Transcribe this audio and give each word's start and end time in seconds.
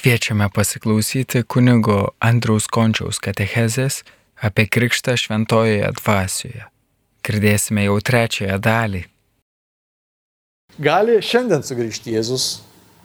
Kviečiame 0.00 0.48
pasiklausyti 0.48 1.42
kunigo 1.44 2.14
Andriaus 2.24 2.64
Končiaus 2.72 3.18
katechezės 3.20 3.98
apie 4.40 4.64
krikštą 4.64 5.12
šventojoje 5.20 5.90
dvasioje. 5.98 6.62
Girdėsime 7.20 7.84
jau 7.84 7.98
trečiąją 8.00 8.56
dalį. 8.64 9.02
Gali 10.80 11.18
šiandien 11.20 11.60
sugrįžti 11.68 12.16
Jėzus, 12.16 12.48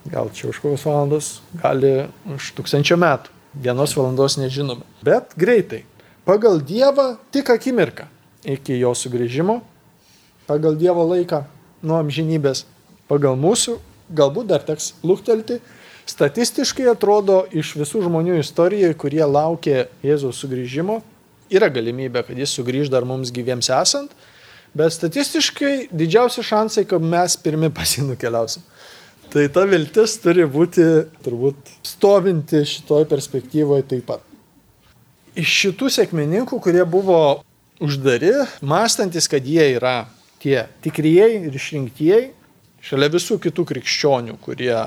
gal 0.07 0.31
čia 0.31 0.47
už 0.53 0.63
kokios 0.63 0.87
valandos, 0.87 1.29
gali 1.59 1.91
už 2.31 2.53
tūkstančio 2.55 2.95
metų. 3.03 3.35
Vienos 3.59 3.99
valandos 3.99 4.39
nežinome. 4.39 4.87
Bet 5.03 5.35
greitai. 5.35 5.83
Pagal 6.23 6.63
Dievą 6.63 7.17
tik 7.35 7.51
akimirką 7.51 8.07
iki 8.47 8.79
jo 8.79 8.95
sugrįžimo, 8.95 9.59
pagal 10.47 10.79
Dievo 10.79 11.03
laiką 11.11 11.43
nuo 11.83 11.99
amžinybės, 11.99 12.63
pagal 13.11 13.35
mūsų, 13.35 13.81
galbūt 14.15 14.53
dar 14.55 14.63
teks 14.63 14.93
luktelti. 15.03 15.59
Statistiškai 16.05 16.85
atrodo 16.91 17.43
iš 17.49 17.73
visų 17.79 18.03
žmonių 18.05 18.37
istorijoje, 18.43 18.93
kurie 19.01 19.23
laukė 19.25 19.87
Jėzaus 20.05 20.37
sugrįžimo, 20.43 20.99
yra 21.49 21.69
galimybė, 21.73 22.21
kad 22.27 22.37
jis 22.37 22.53
sugrįž 22.53 22.91
dar 22.93 23.07
mums 23.09 23.31
gyviems 23.33 23.71
esant, 23.73 24.11
bet 24.77 24.93
statistiškai 24.93 25.87
didžiausi 25.89 26.43
šansai, 26.45 26.85
kad 26.89 27.01
mes 27.01 27.37
pirmi 27.41 27.71
pasinukeliausim. 27.73 28.63
Tai 29.33 29.47
ta 29.51 29.65
viltis 29.67 30.19
turi 30.21 30.45
būti 30.45 30.83
turbūt 31.25 31.73
stovinti 31.83 32.61
šitoj 32.69 33.07
perspektyvoje 33.09 33.87
taip 33.89 34.05
pat. 34.11 34.21
Iš 35.35 35.55
šitų 35.63 35.89
sėkmininkų, 35.91 36.59
kurie 36.63 36.85
buvo 36.87 37.41
uždari, 37.83 38.31
mąstantis, 38.63 39.27
kad 39.27 39.43
jie 39.43 39.65
yra 39.73 40.05
tie 40.39 40.67
tikrieji 40.85 41.41
ir 41.49 41.57
išrinktieji, 41.57 42.29
šalia 42.85 43.09
visų 43.11 43.39
kitų 43.43 43.65
krikščionių, 43.73 44.37
kurie 44.45 44.77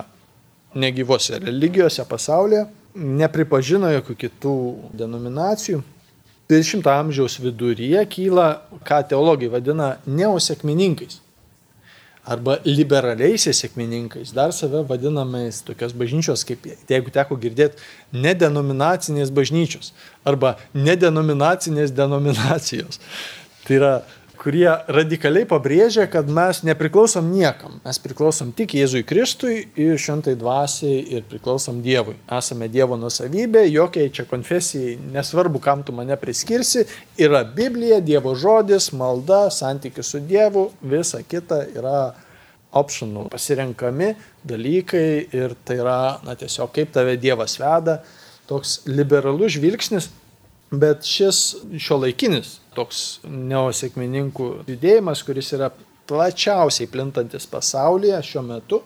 negyvose 0.79 1.41
religijose 1.43 2.05
pasaulyje, 2.09 2.67
nepripažino 2.95 3.91
jokių 3.99 4.19
kitų 4.25 4.57
denominacijų. 4.99 5.83
20 6.49 6.87
amžiaus 6.89 7.37
viduryje 7.43 8.01
kyla, 8.09 8.49
ką 8.89 9.03
teologai 9.11 9.51
vadina 9.53 9.97
neosekmininkais 10.09 11.21
arba 12.29 12.59
liberaliaisiais 12.67 13.57
sėkmininkais, 13.63 14.35
dar 14.37 14.53
save 14.53 14.83
vadinamais 14.89 15.63
tokios 15.65 15.95
bažnyčios, 15.97 16.45
kaip 16.49 16.67
jeigu 16.69 17.13
teko 17.15 17.39
girdėti, 17.41 17.81
nedenominacinės 18.13 19.33
bažnyčios 19.35 19.95
arba 20.29 20.57
nedenominacinės 20.77 21.95
denominacijos. 21.97 23.01
Tai 23.65 23.79
yra 23.79 23.93
kurie 24.39 24.69
radikaliai 24.93 25.47
pabrėžia, 25.49 26.07
kad 26.11 26.29
mes 26.31 26.61
nepriklausom 26.67 27.27
niekam. 27.33 27.79
Mes 27.85 27.99
priklausom 28.03 28.53
tik 28.57 28.77
Jėzui 28.79 29.03
Kristui 29.07 29.57
ir 29.79 29.99
šventai 30.01 30.37
dvasiai 30.39 31.01
ir 31.17 31.25
priklausom 31.29 31.81
Dievui. 31.85 32.17
Esame 32.39 32.69
Dievo 32.73 32.99
nusavybė, 33.01 33.65
jokiai 33.73 34.13
čia 34.15 34.27
konfesijai, 34.31 34.95
nesvarbu, 35.15 35.63
kam 35.65 35.83
tu 35.87 35.95
mane 35.97 36.17
priskirsi, 36.21 36.87
yra 37.19 37.43
Biblija, 37.45 38.01
Dievo 38.05 38.37
žodis, 38.39 38.93
malda, 38.97 39.49
santykis 39.55 40.15
su 40.15 40.23
Dievu, 40.23 40.69
visa 40.83 41.23
kita 41.27 41.65
yra 41.75 41.99
optional, 42.79 43.29
pasirenkami 43.33 44.15
dalykai 44.47 45.09
ir 45.35 45.57
tai 45.67 45.81
yra, 45.83 45.99
na 46.25 46.37
tiesiog 46.39 46.73
kaip 46.77 46.95
tave 46.95 47.17
Dievas 47.21 47.59
veda, 47.61 48.01
toks 48.49 48.83
liberalus 48.89 49.57
žvilgsnis, 49.57 50.11
bet 50.71 51.07
šis 51.09 51.43
šio 51.81 52.03
laikinis 52.05 52.59
toks 52.79 53.05
neosekmininkų 53.27 54.49
judėjimas, 54.71 55.25
kuris 55.27 55.51
yra 55.57 55.73
plačiausiai 56.09 56.89
plintantis 56.91 57.47
pasaulyje 57.51 58.21
šiuo 58.25 58.45
metu 58.47 58.83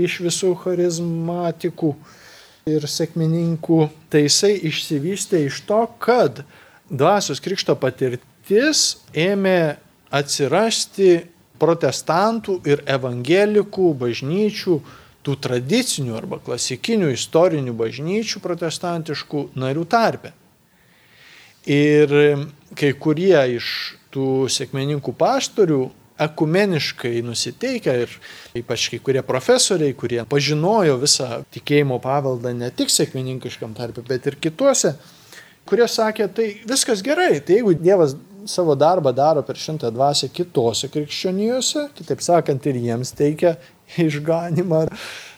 iš 0.00 0.18
visų 0.24 0.52
charizmatikų 0.62 1.92
ir 2.72 2.86
sėkmininkų, 2.88 3.78
tai 4.10 4.26
jisai 4.26 4.54
išsivystė 4.68 5.44
iš 5.48 5.62
to, 5.68 5.82
kad 6.02 6.44
dvasios 6.90 7.42
krikšto 7.42 7.76
patirtis 7.80 8.84
ėmė 9.16 9.76
atsirasti 10.12 11.22
protestantų 11.62 12.58
ir 12.68 12.82
evangelikų 12.90 13.92
bažnyčių, 13.98 14.76
tų 15.22 15.36
tradicinių 15.38 16.16
arba 16.18 16.40
klasikinių 16.42 17.12
istorinių 17.14 17.74
bažnyčių 17.78 18.42
protestantiškų 18.42 19.44
narių 19.54 19.84
tarpe. 19.86 20.32
Ir 21.70 22.14
kai 22.78 22.92
kurie 22.98 23.38
iš 23.56 23.66
tų 24.12 24.48
sėkmeninkų 24.50 25.14
pastorių 25.18 25.82
ekumeniškai 26.22 27.22
nusiteikę 27.24 27.94
ir 28.04 28.12
ypač 28.58 28.88
kai 28.92 29.00
kurie 29.02 29.22
profesoriai, 29.26 29.94
kurie 29.98 30.20
pažinojo 30.28 30.98
visą 31.02 31.42
tikėjimo 31.54 31.98
paveldą 32.02 32.52
ne 32.56 32.70
tik 32.74 32.92
sėkmininkiškam 32.92 33.74
tarpe, 33.78 34.04
bet 34.06 34.26
ir 34.28 34.36
kituose, 34.42 34.94
kurie 35.68 35.88
sakė, 35.88 36.28
tai 36.34 36.48
viskas 36.68 37.02
gerai, 37.04 37.40
tai 37.40 37.60
jeigu 37.60 37.74
Dievas 37.78 38.16
savo 38.50 38.74
darbą 38.74 39.12
daro 39.14 39.44
per 39.46 39.58
šimtą 39.58 39.92
dvasę 39.94 40.28
kitose 40.34 40.90
krikščionijose, 40.92 41.88
kitaip 41.98 42.24
sakant, 42.24 42.66
ir 42.66 42.80
jiems 42.82 43.14
teikia 43.18 43.56
išganimą, 44.06 44.84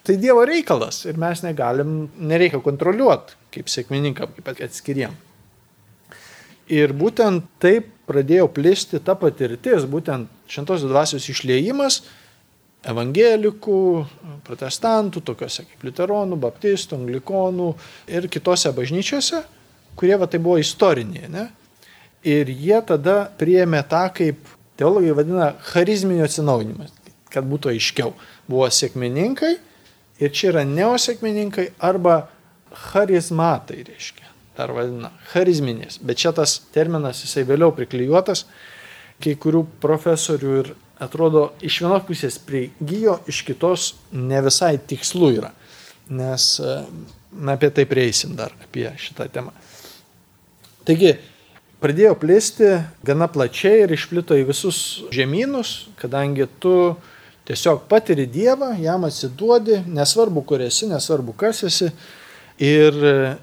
tai 0.04 0.18
Dievo 0.20 0.44
reikalas 0.48 1.04
ir 1.08 1.20
mes 1.20 1.44
negalim, 1.44 2.08
nereikia 2.18 2.62
kontroliuoti 2.64 3.40
kaip 3.54 3.70
sėkmininkam, 3.70 4.34
kaip 4.34 4.50
atskiriem. 4.56 5.14
Ir 6.72 6.94
būtent 6.96 7.44
taip 7.60 7.90
pradėjo 8.08 8.48
plisti 8.52 9.00
ta 9.04 9.16
patirtis, 9.18 9.84
būtent 9.88 10.30
šventosios 10.48 10.88
dvasios 10.88 11.26
išliejimas 11.28 12.02
evangelikų, 12.84 13.80
protestantų, 14.44 15.22
tokiuose 15.24 15.64
kaip 15.64 15.84
liuteronų, 15.86 16.36
baptistų, 16.40 16.98
anglikonų 17.00 17.68
ir 18.12 18.28
kitose 18.32 18.72
bažnyčiose, 18.76 19.40
kurie 19.96 20.18
va 20.20 20.28
tai 20.28 20.40
buvo 20.44 20.58
istoriniai. 20.60 21.30
Ne? 21.32 21.46
Ir 22.28 22.52
jie 22.52 22.76
tada 22.84 23.22
priėmė 23.40 23.80
tą, 23.88 24.04
kaip 24.16 24.52
teologai 24.80 25.14
vadina, 25.16 25.52
charizminio 25.72 26.26
atsinaujinimas, 26.28 26.92
kad 27.32 27.48
būtų 27.48 27.72
aiškiau. 27.72 28.12
Buvo 28.48 28.68
sėkmininkai 28.68 29.54
ir 30.20 30.36
čia 30.36 30.52
yra 30.52 30.68
neosėkmininkai 30.68 31.70
arba 31.84 32.26
charizmatai, 32.92 33.80
reiškia 33.88 34.23
dar 34.56 34.72
vadina 34.74 35.10
charizminės, 35.32 35.98
bet 36.02 36.20
čia 36.22 36.32
tas 36.36 36.58
terminas 36.74 37.24
jisai 37.24 37.44
vėliau 37.48 37.74
priklijuotas, 37.74 38.44
kai 39.22 39.34
kurių 39.40 39.64
profesorių 39.82 40.56
ir 40.60 40.72
atrodo 41.02 41.48
iš 41.64 41.80
vienos 41.82 42.04
pusės 42.06 42.38
prigijo, 42.42 43.18
iš 43.30 43.42
kitos 43.46 43.92
ne 44.12 44.40
visai 44.44 44.76
tikslu 44.78 45.32
yra, 45.38 45.50
nes 46.10 46.48
na, 46.60 47.54
apie 47.56 47.70
tai 47.74 47.86
prieisim 47.90 48.34
dar, 48.38 48.54
apie 48.62 48.86
šitą 49.00 49.26
temą. 49.32 49.54
Taigi, 50.84 51.14
pradėjo 51.82 52.14
plėsti 52.20 52.70
gana 53.06 53.28
plačiai 53.32 53.84
ir 53.84 53.94
išplito 53.96 54.36
į 54.38 54.46
visus 54.50 54.78
žemynus, 55.14 55.88
kadangi 56.00 56.46
tu 56.60 56.94
tiesiog 57.48 57.86
patiri 57.90 58.26
Dievą, 58.30 58.74
jam 58.80 59.04
atsiduodi, 59.08 59.82
nesvarbu, 59.88 60.44
kur 60.48 60.62
esi, 60.64 60.88
nesvarbu, 60.88 61.34
kas 61.40 61.64
esi, 61.68 61.90
Ir 62.62 62.94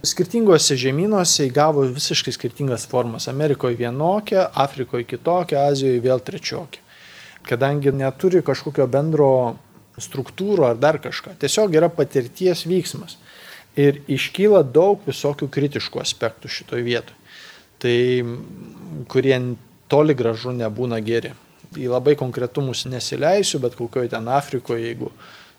skirtingose 0.08 0.78
žemynuose 0.80 1.50
įgavo 1.50 1.84
visiškai 1.92 2.32
skirtingas 2.32 2.86
formas. 2.88 3.28
Amerikoje 3.28 3.76
vienokia, 3.76 4.46
Afrikoje 4.56 5.04
kitokia, 5.04 5.66
Azijoje 5.68 6.00
vėl 6.00 6.24
trečiokia. 6.24 6.80
Kadangi 7.44 7.92
neturi 7.92 8.40
kažkokio 8.46 8.86
bendro 8.88 9.58
struktūrų 10.00 10.70
ar 10.70 10.80
dar 10.80 11.00
kažką. 11.04 11.36
Tiesiog 11.42 11.76
yra 11.76 11.90
patirties 11.92 12.64
vyksmas. 12.70 13.18
Ir 13.76 14.02
iškyla 14.12 14.64
daug 14.64 15.04
visokių 15.08 15.50
kritiškų 15.52 16.00
aspektų 16.00 16.52
šitoje 16.52 16.86
vietoje. 16.86 17.18
Tai 17.82 17.98
kurie 19.12 19.38
toli 19.92 20.16
gražu 20.16 20.54
nebūna 20.56 21.02
geri. 21.04 21.34
Į 21.76 21.88
labai 21.92 22.16
konkretumus 22.20 22.86
nesileisiu, 22.88 23.60
bet 23.64 23.76
kokioje 23.80 24.12
ten 24.12 24.28
Afrikoje, 24.32 24.86
jeigu 24.92 25.12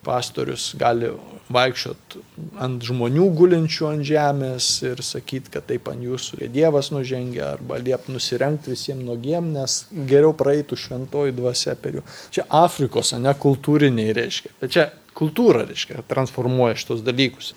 pastorius 0.02 0.72
gali 0.78 1.10
vaikščiot 1.52 2.16
ant 2.62 2.84
žmonių 2.86 3.26
gulinčių 3.38 3.88
ant 3.90 4.06
žemės 4.06 4.68
ir 4.86 5.02
sakyti, 5.04 5.52
kad 5.54 5.66
taip 5.68 5.90
ant 5.92 6.02
jūsų 6.02 6.48
Dievas 6.52 6.90
nužengia, 6.94 7.52
arba 7.56 7.78
liep 7.82 8.08
nusirengti 8.10 8.72
visiems 8.74 9.04
nuogiem, 9.06 9.52
nes 9.54 9.82
geriau 10.08 10.34
praeitų 10.36 10.78
šventoji 10.78 11.36
dvasia 11.36 11.76
per 11.78 12.00
jų. 12.00 12.06
Čia 12.34 12.46
Afrikos, 12.62 13.14
ne 13.18 13.34
kultūriniai 13.46 14.14
reiškia. 14.16 14.54
Bet 14.62 14.74
čia 14.74 14.88
kultūra 15.18 15.66
reiškia, 15.68 16.02
transformuoja 16.10 16.78
šitos 16.80 17.04
dalykus. 17.06 17.52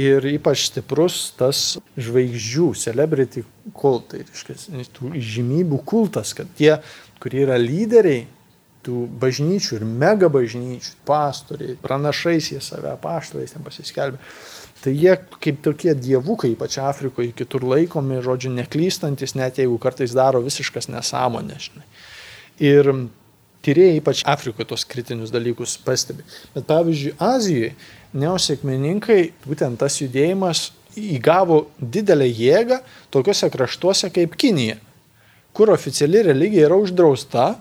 Ir 0.00 0.24
ypač 0.30 0.68
stiprus 0.68 1.32
tas 1.36 1.80
žvaigždžių, 1.98 2.68
celebrity 2.78 3.42
kultai, 3.76 4.22
reiškia, 4.28 4.54
žymybių 5.34 5.80
kultas, 5.88 6.30
kad 6.38 6.50
tie, 6.58 6.76
kurie 7.20 7.42
yra 7.42 7.58
lyderiai, 7.60 8.28
tų 8.86 9.04
bažnyčių 9.20 9.80
ir 9.80 9.84
mega 9.84 10.30
bažnyčių, 10.32 10.94
pastoriai, 11.08 11.76
pranašais 11.82 12.50
jie 12.54 12.62
save, 12.64 12.94
paštalais 13.02 13.52
ten 13.54 13.64
pasiskelbė. 13.66 14.20
Tai 14.80 14.92
jie 14.96 15.12
kaip 15.44 15.60
tokie 15.60 15.92
dievukai, 15.92 16.54
ypač 16.54 16.78
Afrikoje, 16.80 17.34
kitur 17.36 17.66
laikomi, 17.68 18.22
žodžiu, 18.24 18.54
neklystantis, 18.56 19.36
net 19.36 19.60
jeigu 19.60 19.76
kartais 19.82 20.14
daro 20.16 20.40
visiškas 20.40 20.88
nesąmonė. 20.88 21.58
Žinai. 21.60 21.88
Ir 22.64 22.88
tyrėjai 23.66 23.98
ypač 24.00 24.24
Afrikoje 24.28 24.70
tos 24.72 24.86
kritinius 24.88 25.32
dalykus 25.34 25.76
pastebi. 25.84 26.24
Bet 26.54 26.64
pavyzdžiui, 26.70 27.16
Azijoje 27.20 27.74
neosekmininkai, 28.16 29.20
būtent 29.44 29.80
tas 29.80 30.00
judėjimas 30.00 30.70
įgavo 30.98 31.66
didelę 31.78 32.26
jėgą 32.26 32.80
tokiuose 33.14 33.50
kraštuose 33.52 34.10
kaip 34.14 34.32
Kinija, 34.40 34.78
kur 35.52 35.70
oficiali 35.74 36.24
religija 36.24 36.70
yra 36.70 36.78
uždrausta, 36.80 37.52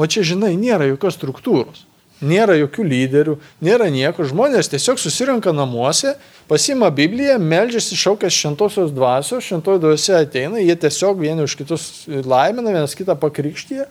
o 0.00 0.08
čia, 0.08 0.24
žinai, 0.32 0.54
nėra 0.56 0.88
jokios 0.88 1.18
struktūros. 1.18 1.84
Nėra 2.20 2.52
jokių 2.58 2.84
lyderių, 2.84 3.34
nėra 3.64 3.86
nieko, 3.92 4.26
žmonės 4.28 4.68
tiesiog 4.68 4.98
susirenka 5.00 5.54
namuose, 5.56 6.18
pasima 6.50 6.90
Bibliją, 6.92 7.38
melžiasi 7.40 7.96
šaukęs 7.96 8.36
šventosios 8.36 8.92
dvasios, 8.92 9.46
šventoji 9.46 9.80
dvasia 9.80 10.18
ateina, 10.26 10.60
jie 10.60 10.76
tiesiog 10.76 11.22
vieni 11.22 11.46
už 11.46 11.56
kitus 11.62 11.86
laimina, 12.08 12.74
vienas 12.74 12.96
kitą 12.98 13.16
pakrikštyje. 13.22 13.88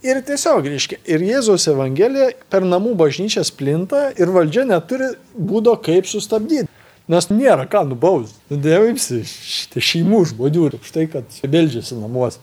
Ir 0.00 0.18
tiesiog, 0.24 0.64
reiškia, 0.64 0.96
ir 1.12 1.22
Jėzaus 1.28 1.68
Evangelija 1.70 2.30
per 2.50 2.64
namų 2.64 2.94
bažnyčias 2.98 3.52
plinta 3.52 4.08
ir 4.16 4.32
valdžia 4.32 4.64
neturi 4.64 5.12
būdo 5.36 5.76
kaip 5.84 6.08
sustabdyti. 6.08 6.70
Nes 7.10 7.26
nėra 7.28 7.66
ką 7.68 7.82
nubausti. 7.90 8.38
Dievimsi 8.48 9.20
šitie 9.26 9.82
šeimų 9.82 10.22
žmonių 10.30 10.68
už 10.78 10.92
tai, 10.94 11.04
kad 11.10 11.26
beldžiasi 11.42 11.98
namuose. 11.98 12.40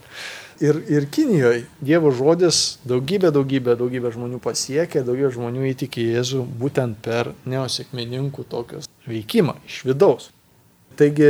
Ir, 0.59 0.79
ir 0.89 1.05
Kinijoje 1.13 1.65
Dievo 1.85 2.09
žodis 2.09 2.79
daugybė, 2.87 3.29
daugybė, 3.33 3.75
daugybė 3.77 4.09
žmonių 4.15 4.39
pasiekė, 4.41 5.03
daugybė 5.05 5.29
žmonių 5.35 5.67
įtikė 5.73 6.05
Jėzų 6.15 6.41
būtent 6.57 6.97
per 7.05 7.29
neosekmeninkų 7.45 8.45
tokios 8.49 8.89
veikimą 9.05 9.57
iš 9.69 9.83
vidaus. 9.85 10.31
Taigi 10.97 11.29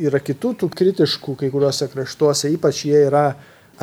yra 0.00 0.20
kitų 0.24 0.54
tų 0.62 0.70
kritiškų 0.72 1.34
kai 1.42 1.50
kuriuose 1.52 1.90
kraštuose, 1.92 2.54
ypač 2.56 2.86
jie 2.88 3.02
yra 3.04 3.34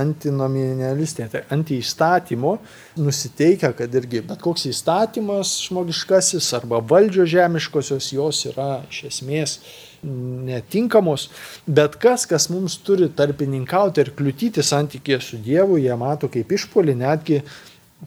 antinominalistai, 0.02 1.28
tai 1.30 1.44
antiįstatymo, 1.52 2.56
nusiteikia, 2.98 3.74
kad 3.78 3.96
irgi 4.02 4.24
bet 4.26 4.42
koks 4.42 4.66
įstatymas 4.72 5.58
žmogiškasis 5.68 6.48
arba 6.58 6.80
valdžio 6.82 7.28
žemiškosios 7.30 8.10
jos 8.16 8.46
yra 8.50 8.72
iš 8.90 9.04
esmės 9.12 9.58
netinkamos, 10.04 11.28
bet 11.66 11.98
kas, 12.02 12.26
kas 12.30 12.48
mums 12.52 12.78
turi 12.86 13.10
tarpininkauti 13.16 14.02
ir 14.02 14.14
kliūtyti 14.18 14.64
santykėje 14.66 15.20
su 15.26 15.42
Dievu, 15.42 15.78
jie 15.82 15.94
mato 16.00 16.30
kaip 16.32 16.52
išpolį 16.58 16.98
netgi 17.04 17.42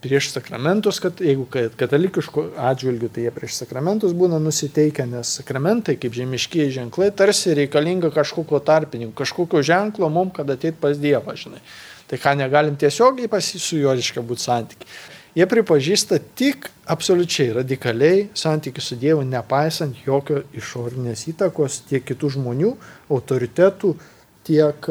prieš 0.03 0.33
sakramentus, 0.33 0.99
kad 0.99 1.21
jeigu 1.23 1.47
katalikiškų 1.79 2.45
atžvilgių, 2.71 3.11
tai 3.15 3.27
jie 3.29 3.33
prieš 3.35 3.61
sakramentus 3.61 4.15
būna 4.17 4.41
nusiteikę, 4.43 5.07
nes 5.07 5.37
sakramentai 5.39 5.95
kaip 6.03 6.17
žemiškiai 6.19 6.73
ženklai 6.75 7.13
tarsi 7.15 7.55
reikalinga 7.55 8.11
kažkokio 8.15 8.59
tarpininko, 8.67 9.15
kažkokio 9.23 9.63
ženklo 9.63 10.11
mums, 10.11 10.35
kad 10.35 10.51
ateit 10.51 10.81
pas 10.83 10.99
Dievą, 10.99 11.37
žinai. 11.39 11.63
Tai 12.11 12.19
ką 12.21 12.35
negalim 12.43 12.75
tiesiogiai 12.77 13.31
pas 13.31 13.47
jį 13.55 13.63
su 13.63 13.79
juo 13.79 13.95
reiškia 13.95 14.27
būti 14.27 14.45
santykiai 14.45 14.91
jie 15.35 15.47
pripažįsta 15.51 16.21
tik 16.39 16.69
absoliučiai 16.91 17.55
radikaliai 17.59 18.29
santykių 18.39 18.83
su 18.83 18.99
Dievu, 18.99 19.25
nepaisant 19.27 19.99
jokio 20.07 20.45
išorinės 20.55 21.27
įtakos 21.33 21.83
tiek 21.89 22.05
kitų 22.07 22.37
žmonių, 22.37 22.75
autoritetų, 23.13 23.95
tiek 24.47 24.91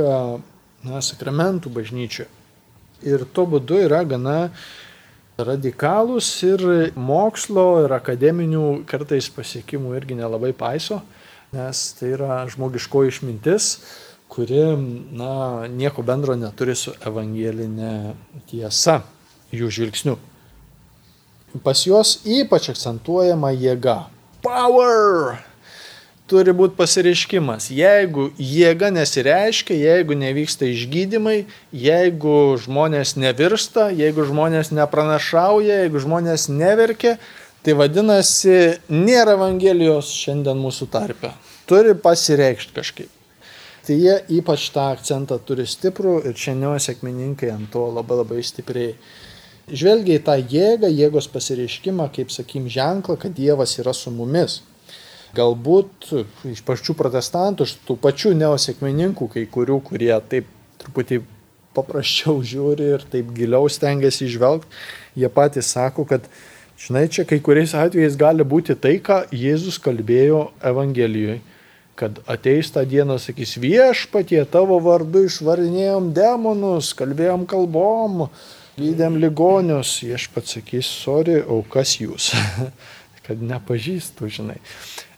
na, 0.84 1.04
sakramentų 1.04 1.72
bažnyčioje. 1.74 2.30
Ir 3.04 3.26
tuo 3.36 3.46
būdu 3.52 3.82
yra 3.84 4.04
gana 4.08 4.54
radikalūs 5.40 6.28
ir 6.48 6.64
mokslo, 6.96 7.84
ir 7.84 7.96
akademinių 7.96 8.84
kartais 8.88 9.28
pasiekimų 9.34 9.96
irgi 9.98 10.18
nelabai 10.20 10.54
paiso, 10.56 11.02
nes 11.54 11.86
tai 11.98 12.14
yra 12.18 12.44
žmogiškoji 12.52 13.12
išmintis, 13.12 13.72
kuri 14.34 14.64
na, 15.14 15.34
nieko 15.70 16.04
bendro 16.06 16.36
neturi 16.40 16.76
su 16.78 16.96
evangelinė 17.06 18.14
tiesa 18.50 19.02
jų 19.54 19.70
žvilgsniu 19.74 20.18
pas 21.62 21.86
juos 21.86 22.18
ypač 22.26 22.72
akcentuojama 22.74 23.54
jėga. 23.54 24.08
Power! 24.44 25.38
Turi 26.28 26.54
būti 26.56 26.78
pasireiškimas. 26.80 27.68
Jeigu 27.76 28.30
jėga 28.40 28.90
nesireiškia, 28.96 29.76
jeigu 29.76 30.16
nevyksta 30.18 30.66
išgydymai, 30.72 31.44
jeigu 31.76 32.38
žmonės 32.64 33.18
nevirsta, 33.20 33.90
jeigu 33.94 34.26
žmonės 34.30 34.72
nepranašauja, 34.74 35.82
jeigu 35.84 36.02
žmonės 36.02 36.48
neverkia, 36.50 37.18
tai 37.64 37.76
vadinasi, 37.78 38.80
nėra 38.88 39.36
Evangelijos 39.38 40.14
šiandien 40.16 40.64
mūsų 40.64 40.88
tarpe. 40.96 41.34
Turi 41.70 41.94
pasireikšti 42.00 42.80
kažkaip. 42.80 43.12
Tai 43.84 43.96
jie 44.00 44.16
ypač 44.40 44.70
tą 44.72 44.88
akcentą 44.94 45.36
turi 45.44 45.66
stiprų 45.68 46.22
ir 46.30 46.40
šiandien 46.40 46.80
sėkmininkai 46.80 47.52
ant 47.52 47.68
to 47.74 47.84
labai 47.92 48.22
labai 48.22 48.40
stipriai 48.48 48.94
žvelgia 49.72 50.20
į 50.20 50.24
tą 50.26 50.36
jėgą, 50.40 50.90
jėgos 50.92 51.30
pasireiškimą, 51.32 52.10
kaip 52.16 52.32
sakim, 52.34 52.68
ženklą, 52.72 53.18
kad 53.20 53.36
Dievas 53.38 53.78
yra 53.80 53.94
su 53.96 54.12
mumis. 54.14 54.62
Galbūt 55.34 56.12
iš 56.52 56.62
pačių 56.66 56.94
protestantų, 56.98 57.66
iš 57.66 57.78
tų 57.88 57.98
pačių 58.02 58.36
neosekmeninkų, 58.38 59.30
kai 59.34 59.46
kurių, 59.50 59.80
kurie 59.88 60.14
taip 60.30 60.50
truputį 60.84 61.24
paprasčiau 61.74 62.42
žiūri 62.52 62.92
ir 62.98 63.08
taip 63.10 63.32
giliau 63.38 63.70
stengiasi 63.72 64.28
išvelgti, 64.28 64.70
jie 65.18 65.32
patys 65.34 65.72
sako, 65.74 66.06
kad, 66.10 66.28
žinai, 66.78 67.08
čia 67.10 67.26
kai 67.26 67.40
kuriais 67.42 67.74
atvejais 67.78 68.20
gali 68.20 68.46
būti 68.46 68.78
tai, 68.78 69.00
ką 69.02 69.24
Jėzus 69.34 69.82
kalbėjo 69.82 70.52
Evangelijoje 70.62 71.42
kad 71.96 72.18
ateis 72.26 72.72
tą 72.74 72.82
dieną, 72.90 73.20
sakys 73.22 73.54
viešpatie, 73.62 74.42
tavo 74.50 74.80
vardu 74.82 75.28
išvarinėjom 75.28 76.10
demonus, 76.16 76.90
kalbėjom 76.98 77.46
kalbom, 77.50 78.26
gydėm 78.78 79.20
ligonius, 79.22 80.00
aš 80.16 80.28
pats 80.34 80.58
sakys, 80.58 80.90
sorry, 81.04 81.40
o 81.42 81.62
kas 81.70 81.98
jūs? 82.02 82.34
kad 83.28 83.42
nepažįstu, 83.42 84.28
žinai. 84.28 84.60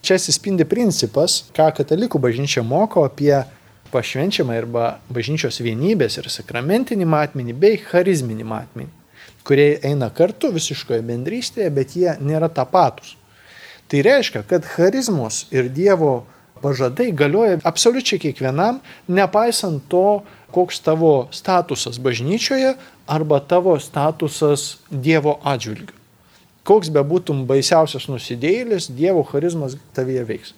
Čia 0.05 0.19
atsispindi 0.19 0.67
principas, 0.69 1.43
ką 1.55 1.71
katalikų 1.79 2.21
bažnyčia 2.21 2.61
moko 2.65 3.05
apie 3.07 3.33
pašvenčiamą 3.93 4.57
arba 4.59 4.85
bažnyčios 5.09 5.57
vienybės 5.65 6.19
ir 6.19 6.29
sakramentinį 6.29 7.07
matmenį 7.09 7.55
bei 7.57 7.79
charizminį 7.81 8.45
matmenį, 8.51 8.91
kurie 9.47 9.71
eina 9.85 10.11
kartu 10.13 10.51
visiškoje 10.53 11.01
bendrystėje, 11.05 11.71
bet 11.73 11.97
jie 11.97 12.13
nėra 12.21 12.51
tapatus. 12.53 13.15
Tai 13.89 14.01
reiškia, 14.05 14.45
kad 14.49 14.65
charizmos 14.65 15.45
ir 15.53 15.69
Dievo 15.73 16.25
pažadai 16.61 17.11
galioja 17.13 17.59
absoliučiai 17.65 18.21
kiekvienam, 18.21 18.81
nepaisant 19.07 19.85
to, 19.89 20.23
koks 20.55 20.79
tavo 20.81 21.27
statusas 21.35 21.97
bažnyčioje 22.01 22.75
arba 23.07 23.39
tavo 23.39 23.77
statusas 23.79 24.77
Dievo 24.89 25.37
atžvilgiu. 25.43 25.93
Koks 26.65 26.89
bebūtum 26.89 27.43
baisiausias 27.45 28.07
nusidėjėlis, 28.09 28.89
Dievo 28.97 29.21
charizmas 29.29 29.77
tavyje 29.93 30.23
veiks. 30.25 30.55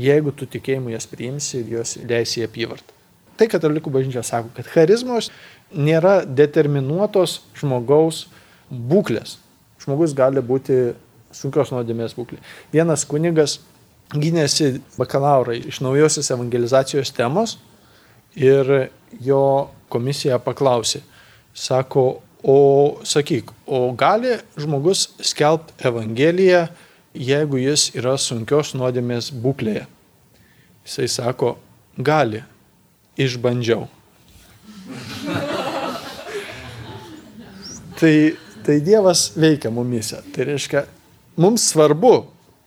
Jeigu 0.00 0.32
tu 0.34 0.46
tikėjimu 0.50 0.90
jas 0.90 1.06
priimsi 1.10 1.60
ir 1.60 1.76
jos 1.76 1.96
leisi 2.02 2.42
į 2.42 2.48
apyvartą. 2.48 2.96
Tai 3.38 3.46
katalikų 3.48 3.92
bažnyčia 3.94 4.22
sako, 4.26 4.50
kad 4.56 4.66
charizmos 4.68 5.30
nėra 5.72 6.20
determinuotos 6.26 7.40
žmogaus 7.56 8.26
būklės. 8.70 9.38
Žmogus 9.80 10.12
gali 10.18 10.42
būti 10.44 10.92
sunkios 11.32 11.70
nuodėmės 11.72 12.16
būklė. 12.18 12.40
Vienas 12.74 13.06
kunigas 13.08 13.60
gynėsi 14.12 14.80
bakalaurą 14.98 15.54
iš 15.70 15.80
naujosios 15.84 16.30
evangelizacijos 16.34 17.14
temos 17.14 17.56
ir 18.34 18.90
jo 19.22 19.70
komisija 19.90 20.38
paklausė, 20.42 21.00
Sako, 21.54 22.20
o 22.42 22.98
sakyk, 23.04 23.50
o 23.66 23.92
gali 23.92 24.38
žmogus 24.56 25.08
skelbti 25.20 25.88
Evangeliją, 25.88 26.66
jeigu 27.14 27.58
jis 27.60 27.90
yra 27.98 28.16
sunkios 28.18 28.74
nuodėmės 28.78 29.30
būklėje? 29.34 29.86
Jisai 30.86 31.08
sako, 31.10 31.58
gali, 31.98 32.42
išbandžiau. 33.20 33.88
tai, 38.00 38.14
tai 38.64 38.80
Dievas 38.84 39.32
veikia 39.36 39.70
mumise. 39.74 40.22
Tai 40.34 40.42
reiškia, 40.48 40.86
mums 41.40 41.62
svarbu 41.74 42.14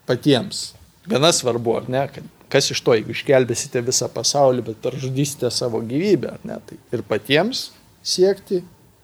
patiems, 0.07 0.73
gana 1.09 1.31
svarbu, 1.33 1.77
ar 1.79 1.89
ne, 1.89 2.07
kad 2.13 2.23
kas 2.53 2.69
iš 2.69 2.83
to, 2.85 2.93
jeigu 2.93 3.15
išgelbėsite 3.15 3.81
visą 3.81 4.05
pasaulį, 4.13 4.61
bet 4.67 4.83
pražudysite 4.83 5.49
savo 5.51 5.79
gyvybę, 5.81 6.35
ar 6.35 6.41
ne, 6.45 6.59
tai 6.67 6.77
ir 6.93 7.01
patiems 7.07 7.71
siekti, 8.03 8.61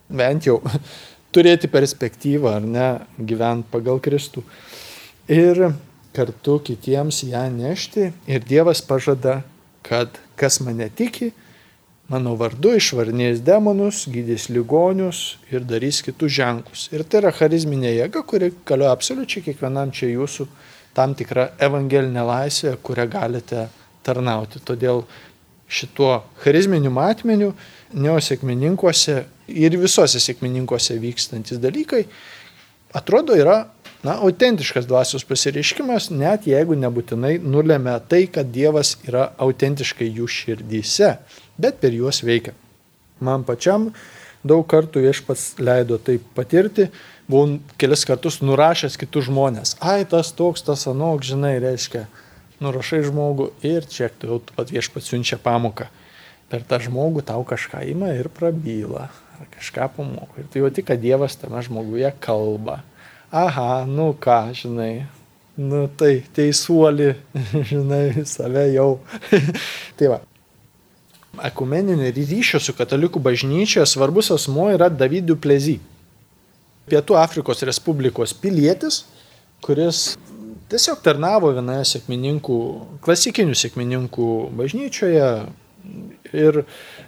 bent 0.09 0.47
jau 0.49 0.59
turėti 1.35 1.69
perspektyvą, 1.71 2.57
ar 2.59 2.65
ne, 2.65 2.89
gyventi 3.19 3.69
pagal 3.71 4.01
Kristų. 4.03 4.43
Ir 5.29 5.69
kartu 6.15 6.57
kitiems 6.65 7.23
ją 7.23 7.45
nešti. 7.53 8.09
Ir 8.27 8.43
Dievas 8.45 8.81
pažada, 8.81 9.41
kad 9.85 10.17
kas 10.39 10.59
mane 10.65 10.89
tiki, 10.89 11.31
mano 12.09 12.33
vardu 12.39 12.73
išvarnės 12.77 13.43
demonus, 13.45 14.05
gydys 14.09 14.49
ligonius 14.49 15.37
ir 15.53 15.65
darys 15.69 16.01
kitus 16.05 16.33
ženklus. 16.39 16.87
Ir 16.93 17.05
tai 17.05 17.21
yra 17.21 17.33
charizminė 17.35 17.93
jėga, 17.93 18.25
kuri 18.25 18.51
galioja 18.65 18.95
absoliučiai 18.97 19.45
kiekvienam 19.45 19.93
čia 19.93 20.09
jūsų 20.15 20.47
tam 20.97 21.13
tikra 21.15 21.51
evangelinė 21.61 22.25
laisvė, 22.25 22.73
kurią 22.83 23.05
galite 23.11 23.67
tarnauti. 24.03 24.61
Todėl 24.65 25.05
šituo 25.69 26.23
charizminiu 26.41 26.89
matmeniu 26.91 27.53
neosėkmininkuose 27.93 29.23
ir 29.49 29.77
visose 29.81 30.21
sėkmininkuose 30.21 30.97
vykstantis 31.01 31.61
dalykai 31.61 32.05
atrodo 32.93 33.35
yra 33.37 33.67
na, 34.03 34.15
autentiškas 34.15 34.87
dvasios 34.87 35.25
pasireiškimas, 35.27 36.09
net 36.15 36.47
jeigu 36.47 36.77
nebūtinai 36.79 37.37
nulėmė 37.43 37.97
tai, 38.09 38.23
kad 38.31 38.51
Dievas 38.53 38.95
yra 39.07 39.29
autentiškai 39.41 40.07
jų 40.07 40.29
širdyse, 40.31 41.15
bet 41.59 41.81
per 41.81 41.95
juos 41.95 42.23
veikia. 42.23 42.55
Man 43.19 43.43
pačiam 43.43 43.89
daug 44.47 44.63
kartų 44.71 45.03
viešpats 45.03 45.57
leido 45.59 45.99
tai 45.99 46.15
patirti, 46.35 46.87
buvau 47.29 47.59
kelis 47.79 48.05
kartus 48.07 48.39
nurašęs 48.41 48.95
kitus 48.99 49.27
žmonės. 49.27 49.75
Ai, 49.83 50.05
tas 50.07 50.31
toks, 50.31 50.63
tas 50.63 50.87
anok, 50.87 51.25
žinai, 51.27 51.57
reiškia, 51.61 52.05
nurašai 52.63 53.03
žmogų 53.09 53.51
ir 53.67 53.87
čia 53.91 54.07
tu 54.15 54.39
pat 54.55 54.71
viešpats 54.71 55.11
siunčia 55.11 55.39
pamoką. 55.43 55.89
Per 56.49 56.63
tą 56.65 56.79
žmogų 56.81 57.21
tau 57.27 57.43
kažką 57.45 57.83
ima 57.91 58.13
ir 58.17 58.31
prabyla, 58.33 59.09
ar 59.39 59.49
kažką 59.53 59.91
pamoko. 59.97 60.39
Ir 60.41 60.47
tu 60.49 60.63
jauti, 60.63 60.85
kad 60.85 61.01
Dievas 61.01 61.37
tame 61.37 61.61
žmoguje 61.65 62.09
kalba 62.23 62.79
aha, 63.31 63.85
nu 63.85 64.13
ką, 64.13 64.53
žinai, 64.53 65.05
nu 65.55 65.87
tai 65.87 66.23
teisuoli, 66.33 67.13
žinai, 67.69 68.25
save 68.25 68.73
jau. 68.73 68.99
tai 69.97 70.09
va. 70.09 70.19
Ekumeninio 71.45 72.09
ryšio 72.09 72.59
su 72.59 72.73
katalikų 72.75 73.21
bažnyčia 73.21 73.85
svarbus 73.87 74.31
asmo 74.33 74.67
yra 74.73 74.89
Davidų 74.89 75.37
Plezy. 75.39 75.77
Pietų 76.89 77.15
Afrikos 77.21 77.61
Respublikos 77.63 78.33
pilietis, 78.33 79.03
kuris 79.61 80.17
tiesiog 80.71 81.03
tarnavo 81.05 81.53
vienoje 81.53 81.85
sėkmininkų, 81.85 82.57
klasikinių 83.05 83.55
sėkmininkų 83.55 84.29
bažnyčioje 84.57 85.29
ir 86.33 86.63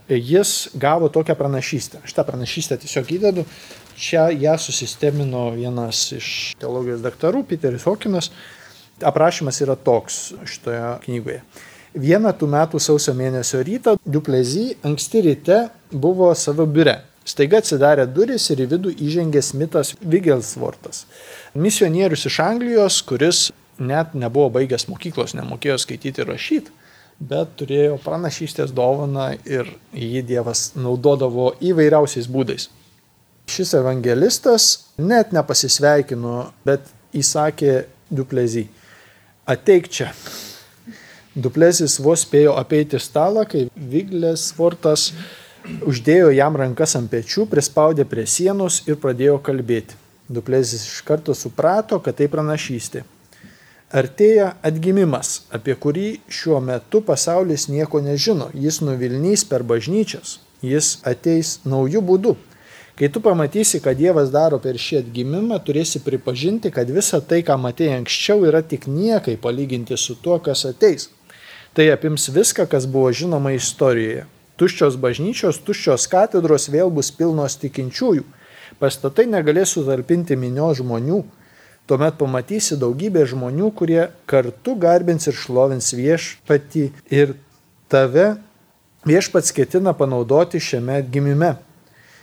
jis 0.10 0.72
gavo 0.76 1.10
tokią 1.14 1.36
pranašystę. 1.38 2.02
Šitą 2.10 2.26
pranašystę 2.28 2.78
tiesiog 2.82 3.14
įdedu 3.18 3.46
Čia 4.02 4.30
ją 4.30 4.58
susistemino 4.58 5.52
vienas 5.54 6.08
iš 6.16 6.28
teologijos 6.58 7.04
daktarų, 7.04 7.44
Peteris 7.46 7.84
Hokinas. 7.86 8.32
Aprašymas 9.06 9.60
yra 9.62 9.76
toks 9.78 10.32
šitoje 10.50 10.82
knygoje. 11.06 11.44
Vieną 11.94 12.32
tų 12.40 12.50
metų 12.50 12.82
sausio 12.82 13.14
mėnesio 13.14 13.62
rytą 13.68 13.98
Duplezy 14.02 14.72
anksti 14.88 15.22
ryte 15.28 15.60
buvo 15.92 16.32
savo 16.34 16.66
biure. 16.66 17.02
Staiga 17.28 17.60
atsidarė 17.62 18.08
duris 18.10 18.48
ir 18.50 18.64
į 18.64 18.68
vidų 18.72 18.96
įžengė 19.06 19.46
Smithas 19.46 19.94
Vigelsvortas. 20.02 21.04
Misionierius 21.54 22.26
iš 22.26 22.40
Anglijos, 22.42 23.04
kuris 23.06 23.50
net 23.78 24.16
nebuvo 24.18 24.50
baigęs 24.58 24.88
mokyklos, 24.90 25.36
nemokėjo 25.38 25.78
skaityti 25.84 26.24
ir 26.24 26.32
rašyti, 26.32 26.74
bet 27.22 27.56
turėjo 27.60 27.98
pranašystės 28.02 28.74
dovaną 28.74 29.32
ir 29.46 29.70
jį 29.94 30.24
Dievas 30.26 30.72
naudodavo 30.76 31.52
įvairiausiais 31.62 32.30
būdais. 32.32 32.70
Šis 33.52 33.74
evangelistas 33.78 34.68
net 34.98 35.34
nepasisveikino, 35.36 36.52
bet 36.66 36.88
įsakė 37.18 37.84
Duplezį, 38.12 38.66
ateik 39.48 39.88
čia. 39.92 40.10
Duplezis 41.32 41.96
vos 42.04 42.26
spėjo 42.26 42.58
apeiti 42.60 43.00
stalą, 43.00 43.46
kai 43.48 43.70
Viglės 43.72 44.50
Fortas 44.56 45.12
uždėjo 45.88 46.32
jam 46.36 46.58
rankas 46.60 46.98
ant 47.00 47.08
pečių, 47.12 47.46
prispaudė 47.52 48.04
prie 48.10 48.26
sienos 48.28 48.82
ir 48.90 49.00
pradėjo 49.00 49.38
kalbėti. 49.46 49.96
Duplezis 50.32 50.84
iš 50.88 51.00
karto 51.08 51.36
suprato, 51.36 52.00
kad 52.04 52.18
tai 52.20 52.28
pranašystė. 52.32 53.06
Artėja 53.92 54.54
atgimimas, 54.64 55.42
apie 55.52 55.74
kurį 55.76 56.22
šiuo 56.32 56.62
metu 56.64 57.02
pasaulis 57.04 57.66
nieko 57.68 58.00
nežino. 58.00 58.48
Jis 58.56 58.78
nuvilnys 58.88 59.44
per 59.50 59.66
bažnyčias, 59.68 60.38
jis 60.64 60.94
ateis 61.04 61.58
naujų 61.68 62.00
būdų. 62.08 62.32
Kai 62.96 63.10
tu 63.12 63.20
pamatysi, 63.26 63.82
kad 63.84 64.00
Dievas 64.00 64.32
daro 64.32 64.62
per 64.64 64.80
šį 64.80 65.02
atgimimą, 65.02 65.58
turėsi 65.68 66.00
pripažinti, 66.06 66.72
kad 66.72 66.88
visa 66.88 67.20
tai, 67.20 67.42
ką 67.44 67.58
matėjai 67.60 67.98
anksčiau, 67.98 68.46
yra 68.48 68.62
tik 68.64 68.88
niekai 68.88 69.36
palyginti 69.36 70.00
su 70.00 70.16
tuo, 70.16 70.40
kas 70.40 70.64
ateis. 70.70 71.10
Tai 71.76 71.90
apims 71.92 72.30
viską, 72.32 72.70
kas 72.72 72.88
buvo 72.88 73.12
žinoma 73.12 73.52
istorijoje. 73.58 74.24
Tuščios 74.56 74.96
bažnyčios, 75.04 75.60
tuščios 75.68 76.08
katedros 76.08 76.70
vėl 76.72 76.92
bus 76.96 77.12
pilnos 77.12 77.60
tikinčiųjų. 77.60 78.24
Pastatai 78.80 79.28
negalės 79.28 79.76
sutalpinti 79.76 80.40
minio 80.40 80.72
žmonių. 80.80 81.24
Tuomet 81.90 82.16
pamatysi 82.20 82.78
daugybę 82.80 83.26
žmonių, 83.28 83.72
kurie 83.76 84.06
kartu 84.30 84.78
garbins 84.80 85.28
ir 85.28 85.36
šlovins 85.36 85.92
viešpatį 85.98 86.86
ir 87.12 87.36
tave 87.92 88.36
viešpats 89.08 89.52
ketina 89.56 89.96
panaudoti 89.98 90.62
šiame 90.62 91.02
atgimime 91.02 91.56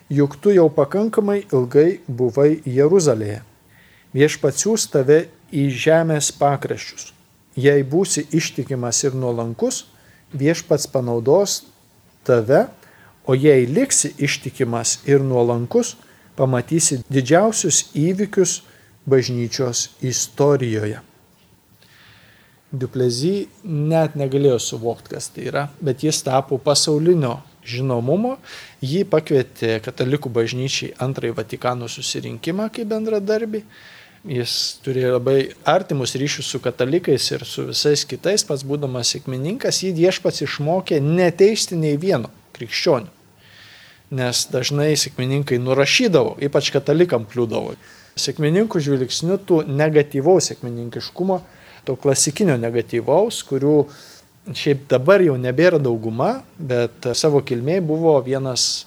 juk 0.09 0.37
tu 0.41 0.51
jau 0.51 0.69
pakankamai 0.73 1.45
ilgai 1.53 2.01
buvai 2.09 2.61
Jeruzalėje. 2.65 3.43
Viešpats 4.17 4.65
siūs 4.65 4.89
tave 4.89 5.27
į 5.53 5.69
žemės 5.69 6.33
pakraščius. 6.33 7.13
Jei 7.59 7.83
būsi 7.85 8.25
ištikimas 8.33 9.03
ir 9.05 9.17
nuolankus, 9.19 9.85
viešpats 10.33 10.89
panaudos 10.89 11.63
tave, 12.25 12.67
o 13.29 13.37
jei 13.37 13.67
liksi 13.69 14.15
ištikimas 14.17 15.03
ir 15.05 15.21
nuolankus, 15.21 15.97
pamatysi 16.39 17.03
didžiausius 17.13 17.91
įvykius 17.93 18.63
bažnyčios 19.09 19.89
istorijoje. 20.05 21.01
Duplezy 22.69 23.49
net 23.65 24.17
negalėjo 24.21 24.59
suvokti, 24.61 25.15
kas 25.15 25.31
tai 25.33 25.47
yra, 25.49 25.69
bet 25.81 26.03
jis 26.05 26.21
tapo 26.27 26.59
pasaulinio 26.61 27.39
žinomumo, 27.69 28.37
jį 28.85 29.07
pakvietė 29.09 29.79
katalikų 29.85 30.33
bažnyčiai 30.33 30.93
antrąjį 31.05 31.37
Vatikano 31.39 31.89
susirinkimą 31.89 32.69
kaip 32.75 32.91
bendradarbį. 32.93 33.63
Jis 34.29 34.53
turėjo 34.85 35.15
labai 35.15 35.37
artimus 35.69 36.17
ryšius 36.19 36.49
su 36.53 36.61
katalikais 36.61 37.31
ir 37.33 37.45
su 37.47 37.69
visais 37.69 38.03
kitais, 38.09 38.43
pats 38.45 38.67
būdamas 38.67 39.15
sėkmininkas, 39.15 39.85
jį 39.85 39.95
viešpats 40.03 40.43
išmokė 40.45 40.99
neteisti 41.05 41.79
nei 41.79 41.97
vieno 41.97 42.29
krikščionių. 42.59 43.15
Nes 44.19 44.43
dažnai 44.53 44.91
sėkmininkai 44.99 45.61
nurašydavo, 45.63 46.37
ypač 46.45 46.73
katalikam 46.75 47.25
kliūdavo. 47.29 47.77
Sėkmininkų 48.19 48.83
žvilgsnių 48.83 49.39
tų 49.49 49.63
negatyvaus 49.71 50.51
sėkmininkiškumo, 50.51 51.41
to 51.87 51.97
klasikinio 52.01 52.59
negatyvaus, 52.61 53.41
kurių 53.49 53.81
šiaip 54.57 54.87
dabar 54.91 55.23
jau 55.25 55.37
nebėra 55.41 55.81
dauguma, 55.83 56.41
bet 56.59 57.11
savo 57.17 57.43
kilmėje 57.45 57.85
buvo 57.89 58.17
vienas 58.25 58.87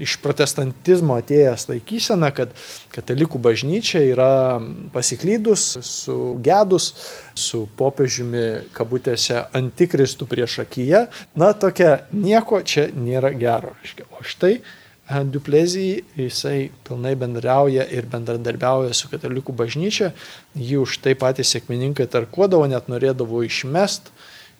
iš 0.00 0.16
protestantizmo 0.22 1.16
atėjęs 1.18 1.66
laikysena, 1.68 2.30
kad 2.34 2.52
katalikų 2.94 3.40
bažnyčia 3.42 4.02
yra 4.06 4.60
pasiklydus, 4.94 5.64
sugedus, 5.84 6.92
su 7.34 7.64
popiežiumi 7.78 8.70
kabutėse 8.76 9.42
antikristų 9.56 10.28
prieš 10.30 10.60
akiją. 10.64 11.06
Na, 11.34 11.52
tokia 11.52 12.04
nieko 12.14 12.62
čia 12.62 12.88
nėra 12.94 13.34
gero. 13.36 13.74
O 14.16 14.24
štai 14.24 14.60
Duplezijai 15.10 16.04
jisai 16.14 16.70
pilnai 16.86 17.16
bendrauja 17.18 17.82
ir 17.90 18.06
bendradarbiauja 18.06 18.94
su 18.94 19.08
katalikų 19.10 19.54
bažnyčia, 19.58 20.12
jį 20.54 20.76
už 20.84 21.00
tai 21.02 21.16
patys 21.18 21.50
sėkmininkai 21.50 22.06
tarkuodavo, 22.06 22.68
net 22.70 22.86
norėdavo 22.86 23.42
išmest 23.42 24.12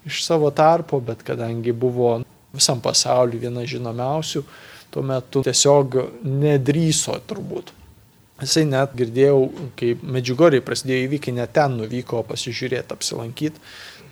iš 0.09 0.25
savo 0.27 0.51
tarpo, 0.51 0.99
bet 0.99 1.23
kadangi 1.23 1.71
buvo 1.71 2.17
visam 2.51 2.83
pasauliu 2.83 3.39
viena 3.39 3.63
žinomiausių, 3.63 4.43
tuo 4.91 5.05
metu 5.07 5.45
tiesiog 5.47 6.01
nedryso 6.27 7.15
turbūt. 7.31 7.71
Jisai 8.41 8.65
net 8.67 8.97
girdėjau, 8.97 9.41
kai 9.79 9.93
Medžiugoriai 10.01 10.65
prasidėjo 10.65 11.07
įvykiai, 11.07 11.37
net 11.37 11.53
ten 11.55 11.77
nuvyko 11.77 12.25
pasižiūrėti, 12.27 12.97
apsilankyti. 12.97 13.61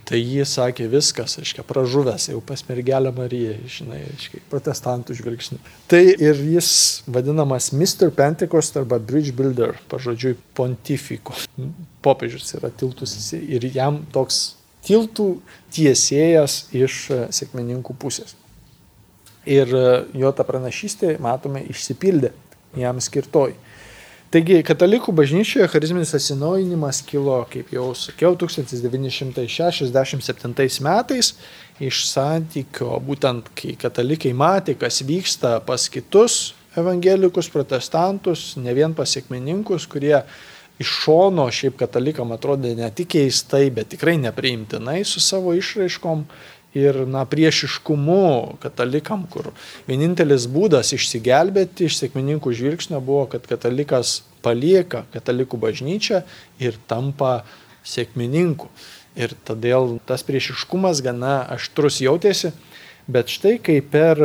Tai 0.08 0.16
jį 0.16 0.44
sakė 0.48 0.86
viskas, 0.88 1.34
aiškiai, 1.36 1.66
pražuvęs, 1.68 2.30
jau 2.30 2.38
pas 2.44 2.62
mergelę 2.64 3.10
Mariją, 3.12 3.58
žinai, 3.68 3.98
aiškiai, 4.08 4.40
protestantų 4.48 5.18
žvilgsnių. 5.18 5.58
Tai 5.90 6.00
ir 6.00 6.40
jis 6.54 6.70
vadinamas 7.04 7.68
Mr. 7.76 8.08
Pentecost 8.16 8.78
arba 8.80 8.96
Bridge 8.96 9.34
Builder, 9.36 9.76
pažodžiui, 9.92 10.38
pontifiko. 10.56 11.36
Popiežius 12.00 12.56
yra 12.56 12.72
tiltus 12.72 13.18
ir 13.36 13.68
jam 13.74 14.00
toks 14.14 14.40
tiltų 14.88 15.28
tiesėjas 15.76 16.62
iš 16.72 16.98
e, 17.12 17.22
sėkmininkų 17.34 17.96
pusės. 18.00 18.32
Ir 19.44 19.68
e, 19.76 19.86
jo 20.16 20.32
ta 20.32 20.46
pranašystė, 20.48 21.18
matome, 21.20 21.66
išsipildė 21.68 22.32
jam 22.80 23.00
skirtoj. 23.04 23.58
Taigi, 24.28 24.58
katalikų 24.60 25.08
bažnyčioje 25.16 25.64
charizminis 25.72 26.10
atsinaujinimas 26.12 26.98
kilo, 27.08 27.38
kaip 27.48 27.70
jau 27.72 27.96
sakiau, 27.96 28.34
1967 28.36 30.84
metais 30.84 31.30
iš 31.80 32.04
santykio, 32.10 33.00
būtent 33.06 33.48
kai 33.56 33.72
katalikai 33.80 34.34
matė, 34.36 34.76
kas 34.76 35.00
vyksta 35.08 35.64
pas 35.64 35.88
kitus 35.88 36.52
evangelikus, 36.76 37.48
protestantus, 37.48 38.52
ne 38.60 38.68
vien 38.76 38.92
pasiekmininkus, 38.92 39.88
kurie 39.88 40.20
iš 40.78 40.86
šono 41.06 41.48
šiaip 41.48 41.80
katalikam 41.80 42.28
atrodė 42.36 42.76
ne 42.76 42.92
tik 42.92 43.08
keistai, 43.16 43.72
bet 43.72 43.88
tikrai 43.96 44.20
nepriimtinai 44.20 45.08
su 45.08 45.24
savo 45.24 45.56
išraiškom 45.56 46.28
ir 46.76 47.00
na, 47.08 47.24
priešiškumu 47.28 48.58
katalikam, 48.62 49.24
kur 49.30 49.50
vienintelis 49.88 50.48
būdas 50.52 50.92
išsigelbėti 50.96 51.88
iš 51.88 51.98
sėkmininkų 52.02 52.52
žvilgsnio 52.56 53.00
buvo, 53.04 53.24
kad 53.32 53.46
katalikas 53.48 54.22
palieka 54.44 55.04
katalikų 55.14 55.60
bažnyčią 55.60 56.22
ir 56.60 56.78
tampa 56.90 57.42
sėkmininku. 57.88 58.68
Ir 59.18 59.32
todėl 59.48 59.96
tas 60.06 60.22
priešiškumas 60.22 61.00
gana 61.02 61.40
aštrus 61.56 62.02
jautėsi. 62.04 62.52
Bet 63.08 63.32
štai 63.32 63.56
kai 63.64 63.80
per 63.80 64.20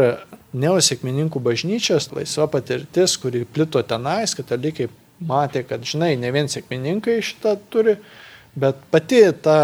neosėkmininkų 0.53 1.39
bažnyčias 1.41 2.11
laisva 2.13 2.49
patirtis, 2.51 3.15
kuri 3.17 3.45
plito 3.47 3.81
tenais, 3.87 4.35
katalikai 4.37 4.89
matė, 5.23 5.63
kad, 5.65 5.85
žinai, 5.87 6.13
ne 6.19 6.29
vien 6.35 6.51
sėkmininkai 6.51 7.21
šitą 7.23 7.55
turi, 7.71 7.95
bet 8.59 8.77
pati 8.91 9.23
ta 9.41 9.57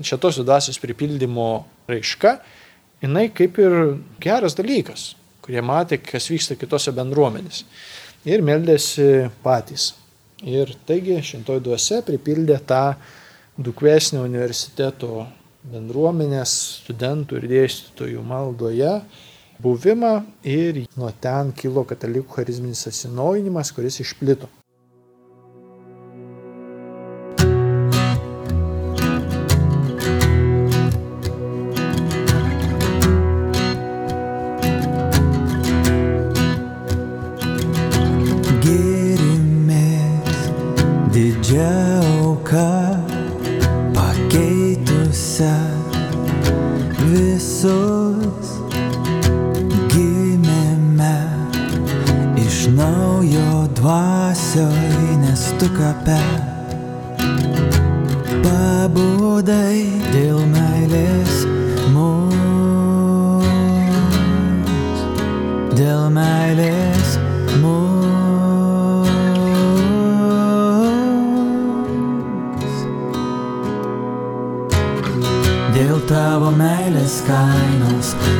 šitos 0.00 0.40
dvasios 0.40 0.80
pripildymo 0.82 1.50
raiška, 1.90 2.36
jinai 3.02 3.28
kaip 3.34 3.58
ir 3.62 3.76
geras 4.22 4.56
dalykas, 4.58 5.12
kurie 5.42 5.62
matė, 5.64 5.98
kas 6.02 6.30
vyksta 6.30 6.56
kitose 6.60 6.94
bendruomenėse. 6.94 7.66
Ir 8.28 8.44
meldėsi 8.46 9.28
patys. 9.42 9.92
Ir 10.46 10.70
taigi 10.86 11.18
šintoji 11.22 11.62
dvasia 11.66 12.00
pripildė 12.06 12.58
tą 12.66 12.94
dukvesnio 13.58 14.22
universiteto 14.26 15.26
bendruomenės, 15.70 16.54
studentų 16.82 17.38
ir 17.38 17.48
dėstytojų 17.50 18.22
maldoje 18.26 18.96
buvimą 19.62 20.14
ir 20.46 20.82
nuo 20.98 21.12
ten 21.22 21.52
kilo 21.54 21.84
katalikų 21.86 22.38
charizminis 22.38 22.86
atsinaujinimas, 22.90 23.70
kuris 23.74 24.00
išplito. 24.02 24.50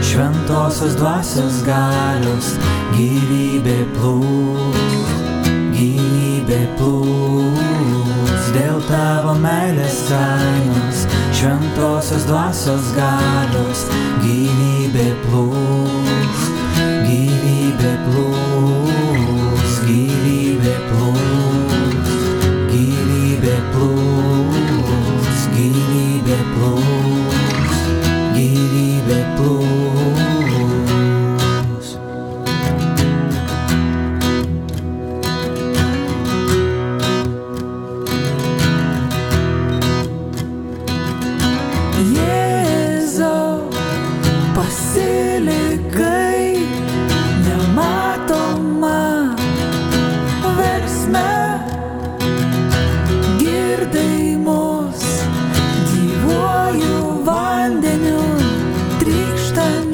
Šventosios 0.02 0.96
dvasios 0.98 1.62
galios, 1.66 2.52
gyvybė 2.96 3.78
plūs, 3.96 5.08
gyvybė 5.76 6.60
plūs, 6.78 8.48
dėl 8.56 8.80
tavo 8.90 9.34
meilės 9.42 10.02
kainos, 10.10 11.04
šventosios 11.38 12.26
dvasios 12.28 12.92
galios, 12.98 13.86
gyvybė 14.24 15.10
plūs, 15.26 16.48
gyvybė 17.08 17.94
plūs, 18.08 18.91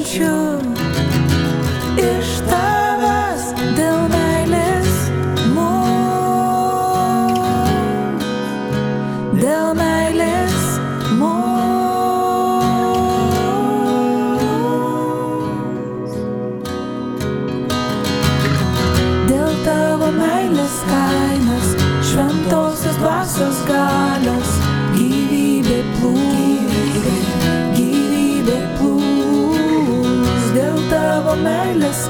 chose. 0.09 0.48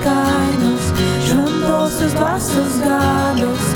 kainos, 0.03 0.85
šventos 1.25 2.01
uz 2.05 2.13
vasaras 2.13 2.79
gadus. 2.83 3.68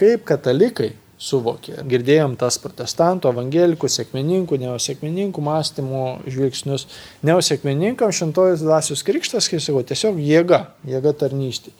Kaip 0.00 0.24
katalikai 0.28 0.94
suvokė, 1.20 1.76
girdėjom 1.88 2.34
tas 2.40 2.56
protestantų, 2.62 3.30
evangelikų, 3.34 3.88
sėkmininkų, 3.92 4.56
neosėkmininkų 4.62 5.44
mąstymų 5.44 6.04
žvilgsnius. 6.24 6.86
Neosėkmininkam 7.28 8.12
šventojus 8.16 8.64
dvasios 8.64 9.04
krikštas, 9.04 9.50
kai 9.52 9.60
sakau, 9.60 9.84
tiesiog 9.86 10.20
jėga, 10.24 10.64
jėga 10.88 11.12
tarnystė. 11.20 11.74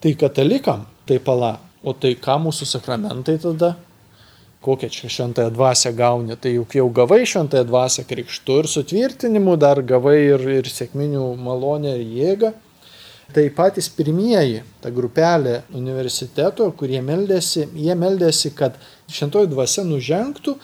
Tai 0.00 0.12
katalikam 0.20 0.84
tai 1.08 1.18
pala, 1.24 1.54
o 1.80 1.96
tai 1.96 2.14
ką 2.20 2.36
mūsų 2.44 2.68
sakramentai 2.68 3.38
tada? 3.40 3.74
Kokią 4.60 4.90
čia 4.92 5.08
šventąją 5.08 5.54
dvasę 5.54 5.94
gauni, 5.96 6.36
tai 6.36 6.58
juk 6.58 6.74
jau 6.76 6.84
gavai 6.92 7.22
šventąją 7.24 7.64
dvasę 7.64 8.04
krikštų 8.04 8.58
ir 8.60 8.68
sutvirtinimu, 8.68 9.56
dar 9.56 9.80
gavai 9.80 10.18
ir, 10.26 10.44
ir 10.60 10.68
sėkminių 10.68 11.30
malonę 11.40 11.96
ir 11.96 12.04
jėgą. 12.04 12.52
Tai 13.30 13.44
patys 13.54 13.86
pirmieji, 13.94 14.64
ta 14.82 14.90
grupelė 14.90 15.60
universiteto, 15.76 16.66
kurie 16.74 16.98
meldėsi, 17.04 17.68
jie 17.78 17.94
meldėsi, 17.94 18.50
kad 18.58 18.78
šventoji 19.06 19.50
dvasia 19.52 19.84
nužengtų 19.86 20.56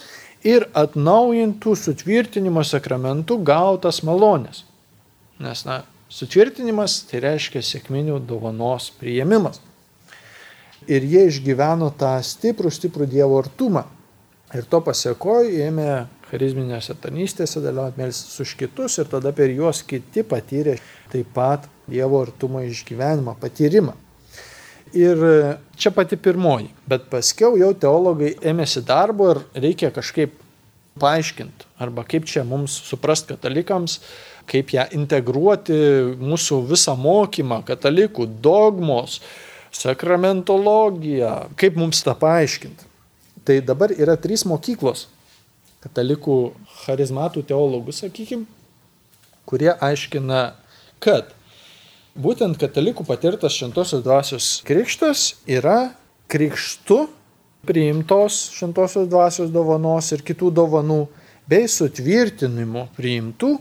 ir 0.46 0.66
atnaujintų 0.74 1.76
sutvirtinimo 1.78 2.64
sakramentų 2.66 3.38
gautas 3.46 4.02
malonės. 4.06 4.64
Nes, 5.38 5.62
na, 5.68 5.84
sutvirtinimas 6.10 7.04
tai 7.10 7.22
reiškia 7.22 7.62
sėkminių 7.62 8.18
dovanos 8.26 8.90
priėmimas. 8.98 9.60
ir 10.86 11.02
jie 11.02 11.26
išgyveno 11.26 11.90
tą 11.98 12.16
stiprų, 12.22 12.70
stiprų 12.70 13.08
Dievo 13.10 13.40
artumą. 13.42 13.84
Ir 14.54 14.66
to 14.70 14.78
pasiekoju 14.86 15.56
ėmė 15.66 16.06
charizminėse 16.30 16.94
tarnystėse 17.02 17.62
dalyvauti 17.62 17.98
melstis 17.98 18.38
už 18.42 18.54
kitus 18.58 18.98
ir 19.02 19.10
tada 19.10 19.32
per 19.34 19.50
juos 19.50 19.82
kiti 19.86 20.22
patyrė 20.26 20.76
taip 21.10 21.32
pat 21.34 21.66
Dievo 21.86 22.22
artumo 22.24 22.62
išgyvenimą, 22.66 23.36
patyrimą. 23.40 23.94
Ir 24.96 25.20
čia 25.76 25.90
pati 25.94 26.16
pirmoji, 26.16 26.70
bet 26.88 27.08
paskiau 27.10 27.56
jau 27.58 27.72
teologai 27.74 28.32
ėmėsi 28.46 28.82
darbo 28.86 29.28
ir 29.34 29.42
reikia 29.58 29.90
kažkaip 29.94 30.32
paaiškinti, 31.00 31.66
arba 31.82 32.04
kaip 32.08 32.24
čia 32.28 32.44
mums 32.46 32.74
suprast 32.86 33.28
katalikams, 33.28 33.98
kaip 34.48 34.70
ją 34.72 34.86
integruoti 34.96 35.76
mūsų 36.22 36.62
visą 36.70 36.94
mokymą, 36.96 37.60
katalikų 37.66 38.28
dogmos, 38.42 39.20
sakramentologija, 39.76 41.50
kaip 41.60 41.76
mums 41.76 42.00
tą 42.06 42.14
paaiškinti. 42.16 42.88
Tai 43.46 43.60
dabar 43.66 43.92
yra 43.94 44.16
trys 44.18 44.46
mokyklos 44.48 45.06
katalikų 45.84 46.38
charizmatų 46.82 47.44
teologų, 47.46 47.94
sakykime, 47.94 48.46
kurie 49.46 49.70
aiškina, 49.70 50.56
kad 51.02 51.35
būtent 52.16 52.56
katalikų 52.60 53.04
patirtas 53.06 53.56
šventosios 53.56 54.02
dvasios 54.04 54.48
krikštas 54.66 55.28
yra 55.48 55.92
krikštu 56.32 57.04
priimtos 57.66 58.38
šventosios 58.56 59.08
dvasios 59.10 59.52
dovanos 59.52 60.12
ir 60.14 60.24
kitų 60.26 60.52
dovanų 60.56 61.00
bei 61.50 61.68
sutvirtinimu 61.70 62.86
priimtų 62.96 63.52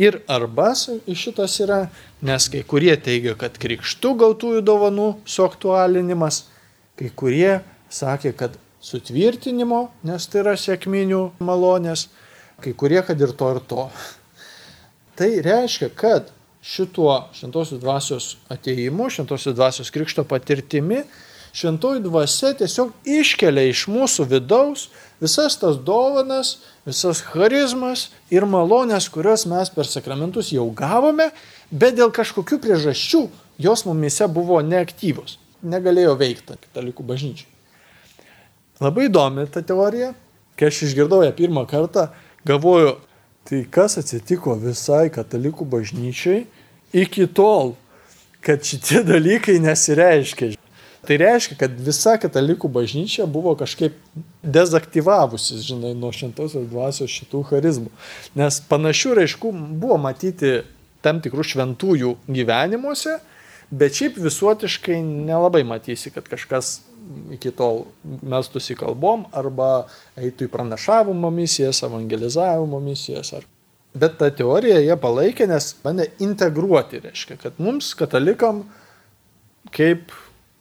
ir 0.00 0.20
arba 0.30 0.70
šitas 0.74 1.58
yra, 1.60 1.80
nes 2.24 2.48
kai 2.52 2.62
kurie 2.64 2.94
teigia, 2.96 3.34
kad 3.36 3.58
krikštų 3.60 4.14
gautųjų 4.22 4.62
dovanų 4.64 5.10
suaktualinimas, 5.28 6.44
kai 6.96 7.10
kurie 7.12 7.60
sakė, 7.92 8.32
kad 8.32 8.56
sutvirtinimo, 8.80 9.88
nes 10.08 10.26
tai 10.30 10.40
yra 10.44 10.56
sėkminių 10.56 11.24
malonės, 11.44 12.06
kai 12.64 12.72
kurie, 12.72 13.02
kad 13.04 13.20
ir 13.20 13.34
to 13.36 13.50
ir 13.56 13.60
to. 13.68 13.88
Tai 15.20 15.28
reiškia, 15.44 15.90
kad 15.92 16.30
šituo 16.62 17.28
šventosios 17.36 17.80
dvasios 17.80 18.30
ateimu, 18.52 19.10
šventosios 19.10 19.54
dvasios 19.56 19.90
krikšto 19.90 20.24
patirtimi, 20.24 21.02
šventoji 21.52 22.02
dvasia 22.04 22.52
tiesiog 22.58 22.92
iškelia 23.04 23.70
iš 23.70 23.86
mūsų 23.90 24.28
vidaus 24.30 24.88
visas 25.20 25.56
tas 25.60 25.76
dovanas, 25.76 26.58
visas 26.86 27.20
charizmas 27.32 28.08
ir 28.32 28.46
malonės, 28.48 29.10
kurias 29.12 29.46
mes 29.48 29.70
per 29.72 29.88
sakramentus 29.88 30.52
jau 30.54 30.66
gavome, 30.76 31.30
bet 31.70 31.98
dėl 31.98 32.12
kažkokių 32.14 32.60
priežasčių 32.64 33.22
jos 33.60 33.84
mumise 33.86 34.28
buvo 34.32 34.60
neaktyvos, 34.64 35.38
negalėjo 35.62 36.16
veikti 36.20 36.56
katalikų 36.56 37.06
bažnyčiai. 37.06 37.48
Labai 38.80 39.10
įdomi 39.10 39.44
ta 39.52 39.60
teorija. 39.60 40.14
Kai 40.56 40.68
aš 40.68 40.82
išgirdau 40.88 41.22
ją 41.24 41.32
pirmą 41.36 41.62
kartą, 41.68 42.10
galvoju, 42.48 42.98
tai 43.48 43.64
kas 43.70 43.98
atsitiko 44.00 44.54
visai 44.60 45.08
katalikų 45.12 45.66
bažnyčiai 45.68 46.44
iki 46.92 47.26
tol, 47.26 47.74
kad 48.44 48.64
šitie 48.66 49.04
dalykai 49.12 49.60
nesireiškia. 49.62 50.56
Tai 51.00 51.16
reiškia, 51.16 51.56
kad 51.56 51.78
visa 51.80 52.18
katalikų 52.20 52.68
bažnyčia 52.68 53.24
buvo 53.24 53.54
kažkaip 53.56 53.94
dezaktyvavusi, 54.44 55.56
žinai, 55.64 55.94
nuo 55.96 56.10
šventosios 56.12 56.66
dvasios 56.68 57.14
šitų 57.14 57.40
charizmų. 57.48 57.88
Nes 58.36 58.60
panašių 58.68 59.14
raiškų 59.22 59.52
buvo 59.80 59.96
matyti 60.02 60.58
tam 61.00 61.22
tikrų 61.24 61.46
šventųjų 61.54 62.12
gyvenimuose, 62.28 63.16
bet 63.72 63.96
šiaip 63.96 64.20
visuotiškai 64.20 65.00
nelabai 65.00 65.64
matysi, 65.64 66.12
kad 66.12 66.28
kažkas 66.28 66.82
iki 67.34 67.52
tol 67.56 67.84
mestųsi 68.04 68.76
kalbom 68.78 69.26
arba 69.36 69.86
eitų 70.18 70.46
į 70.46 70.52
pranašavimo 70.52 71.30
misijas, 71.34 71.82
evangelizavimo 71.86 72.80
misijas. 72.82 73.32
Ar... 73.38 73.46
Bet 73.94 74.18
tą 74.20 74.30
teoriją 74.38 74.78
jie 74.84 74.96
palaikė, 75.02 75.48
nes 75.50 75.72
bandė 75.82 76.10
integruoti, 76.22 77.02
reiškia, 77.06 77.38
kad 77.42 77.62
mums, 77.62 77.92
katalikam, 77.98 78.64
kaip 79.74 80.14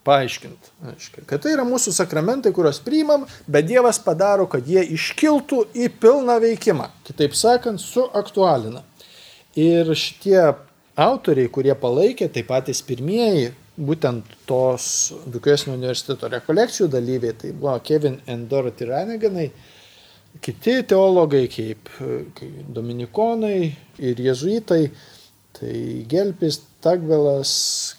paaiškinti, 0.08 0.74
reiškia, 0.88 1.26
kad 1.30 1.44
tai 1.44 1.54
yra 1.54 1.66
mūsų 1.68 1.94
sakramentai, 1.94 2.54
kuriuos 2.56 2.82
priimam, 2.82 3.28
bet 3.46 3.68
Dievas 3.70 4.00
padaro, 4.02 4.48
kad 4.50 4.66
jie 4.68 4.82
iškiltų 4.96 5.68
į 5.78 5.92
pilną 6.02 6.40
veikimą. 6.42 6.90
Kitaip 7.06 7.38
sakant, 7.38 7.84
suaktualina. 7.84 8.82
Ir 9.60 9.92
šitie 9.98 10.40
autoriai, 11.00 11.50
kurie 11.54 11.76
palaikė, 11.78 12.30
tai 12.34 12.46
patys 12.48 12.82
pirmieji 12.86 13.52
būtent 13.80 14.28
tos 14.50 14.86
Dukesnio 15.32 15.76
universiteto 15.78 16.30
rekolekcijų 16.32 16.89
dalyviai, 16.92 17.36
tai 17.39 17.52
buvo 17.56 17.78
Kevin 17.86 18.20
and 18.28 18.50
Dorothy 18.52 18.88
Raneganai, 18.89 19.48
kiti 20.44 20.76
teologai 20.88 21.46
kaip, 21.52 21.89
kaip 22.38 22.60
dominikonai 22.76 23.60
ir 24.04 24.22
jezuitai, 24.28 24.84
tai 25.56 25.74
Gelpis, 26.10 26.62
Tagvelas, 26.84 27.54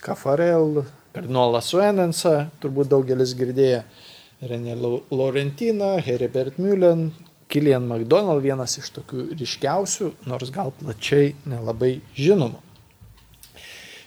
Kafarel, 0.05 0.85
Kardinolas 1.13 1.73
Suenensa, 1.73 2.47
turbūt 2.63 2.93
daugelis 2.93 3.35
girdėjo, 3.37 3.83
René 4.41 4.73
Laurentina, 5.13 5.99
Heribert 6.01 6.57
Mülen, 6.57 7.11
Kilian 7.51 7.85
McDonald, 7.85 8.41
vienas 8.47 8.79
iš 8.81 8.89
tokių 8.97 9.27
ryškiausių, 9.37 10.15
nors 10.31 10.53
gal 10.55 10.71
plačiai 10.79 11.35
nelabai 11.51 11.99
žinomų. 12.17 12.70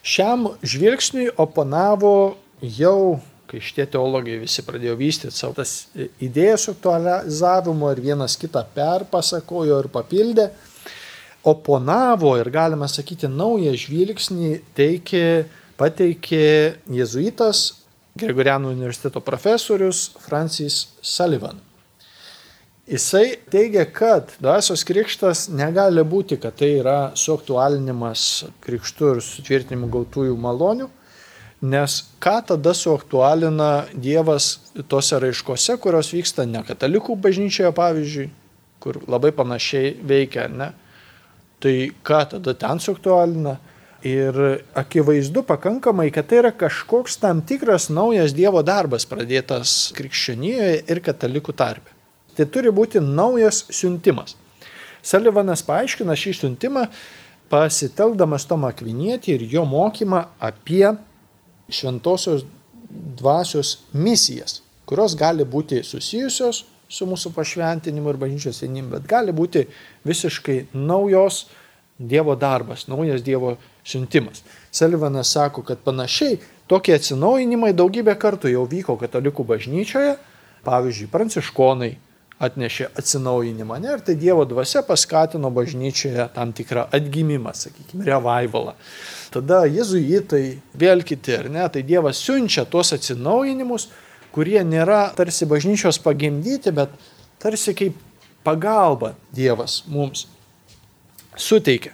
Šiam 0.04 0.50
žvilgsniui 0.68 1.30
oponavo 1.40 2.36
jau, 2.60 3.22
kai 3.48 3.62
šitie 3.64 3.86
teologai 3.88 4.36
visi 4.42 4.66
pradėjo 4.68 4.98
vystyti 5.00 5.32
savo 5.36 5.56
tas 5.56 5.86
idėjas 6.24 6.68
aktualizavimo 6.74 7.92
ir 7.94 8.02
vienas 8.04 8.36
kitą 8.40 8.66
perpasakojo 8.76 9.80
ir 9.80 9.88
papildė, 9.94 10.50
oponavo 11.48 12.34
ir 12.40 12.52
galima 12.52 12.90
sakyti 12.92 13.32
naują 13.32 13.72
žvilgsnį 13.80 14.52
teikė, 14.76 15.26
pateikė 15.80 16.48
jezuitas 17.00 17.70
Gregorianų 18.20 18.76
universiteto 18.76 19.24
profesorius 19.26 20.10
Francis 20.22 20.84
Sullivan. 21.02 21.58
Jisai 22.84 23.38
teigia, 23.48 23.86
kad 23.88 24.34
dvasios 24.44 24.82
krikštas 24.84 25.46
negali 25.56 26.04
būti, 26.04 26.36
kad 26.36 26.58
tai 26.60 26.74
yra 26.82 27.14
suaktualinimas 27.16 28.44
krikštų 28.66 29.12
ir 29.14 29.22
sutvirtinimu 29.24 29.88
gautųjų 29.94 30.34
malonių, 30.36 30.90
nes 31.64 31.96
ką 32.20 32.34
tada 32.50 32.74
suaktualina 32.76 33.70
Dievas 33.96 34.50
tose 34.92 35.22
raiškose, 35.24 35.78
kurios 35.80 36.12
vyksta 36.12 36.44
ne 36.44 36.66
katalikų 36.68 37.16
bažnyčioje, 37.24 37.72
pavyzdžiui, 37.80 38.28
kur 38.84 39.00
labai 39.08 39.32
panašiai 39.32 39.96
veikia, 40.04 40.50
ne? 40.52 40.74
Tai 41.64 41.76
ką 42.04 42.22
tada 42.36 42.58
ten 42.66 42.84
suaktualina? 42.84 43.62
Ir 44.04 44.36
akivaizdu 44.76 45.46
pakankamai, 45.48 46.10
kad 46.12 46.28
tai 46.28 46.42
yra 46.42 46.52
kažkoks 46.52 47.16
tam 47.24 47.40
tikras 47.48 47.88
naujas 47.88 48.36
Dievo 48.36 48.60
darbas 48.60 49.08
pradėtas 49.08 49.94
krikščionijoje 49.96 50.82
ir 50.92 51.06
katalikų 51.08 51.56
tarpe. 51.56 51.93
Tai 52.38 52.48
turi 52.50 52.72
būti 52.74 53.02
naujas 53.04 53.66
siuntimas. 53.74 54.38
Salivanas 55.04 55.62
paaiškina 55.68 56.16
šį 56.18 56.34
siuntimą 56.40 56.88
pasitelkdamas 57.52 58.48
Tomą 58.50 58.72
Akvinietį 58.74 59.36
ir 59.36 59.48
jo 59.52 59.66
mokymą 59.70 60.24
apie 60.42 60.88
šventosios 61.70 62.46
dvasios 62.90 63.78
misijas, 63.94 64.62
kurios 64.86 65.16
gali 65.18 65.46
būti 65.46 65.82
susijusios 65.86 66.64
su 66.94 67.08
mūsų 67.10 67.34
pašventinimu 67.34 68.14
ir 68.14 68.20
bažnyčios 68.22 68.62
vienim, 68.64 68.90
bet 68.94 69.06
gali 69.10 69.34
būti 69.36 69.68
visiškai 70.08 70.64
naujos 70.74 71.46
Dievo 72.04 72.34
darbas, 72.36 72.88
naujas 72.90 73.22
Dievo 73.22 73.54
siuntimas. 73.86 74.42
Salivanas 74.74 75.30
sako, 75.36 75.62
kad 75.62 75.84
panašiai 75.86 76.40
tokie 76.68 76.96
atsinaujinimai 76.98 77.70
daugybę 77.78 78.16
kartų 78.20 78.50
jau 78.50 78.64
vyko 78.70 78.96
katalikų 79.00 79.46
bažnyčioje, 79.52 80.16
pavyzdžiui, 80.66 81.12
pranciškonai 81.14 81.92
atnešė 82.44 82.90
atsinaujinimą. 83.00 83.80
Ne? 83.82 83.96
Ir 83.96 84.04
tai 84.06 84.16
Dievo 84.20 84.46
dvasia 84.50 84.84
paskatino 84.86 85.52
bažnyčioje 85.54 86.28
tam 86.36 86.54
tikrą 86.56 86.88
atgimimą, 86.94 87.54
sakykime, 87.58 88.06
revivalą. 88.08 88.76
Tada 89.34 89.64
jezuitai, 89.66 90.60
vėl 90.78 91.04
kiti, 91.08 91.36
ar 91.40 91.50
ne, 91.52 91.66
tai 91.74 91.86
Dievas 91.88 92.22
siunčia 92.22 92.68
tuos 92.70 92.94
atsinaujinimus, 92.96 93.90
kurie 94.34 94.60
nėra 94.66 95.08
tarsi 95.18 95.48
bažnyčios 95.50 96.00
pagimdyti, 96.04 96.74
bet 96.76 96.94
tarsi 97.42 97.76
kaip 97.78 97.98
pagalba 98.46 99.14
Dievas 99.34 99.82
mums 99.88 100.28
suteikia. 101.40 101.94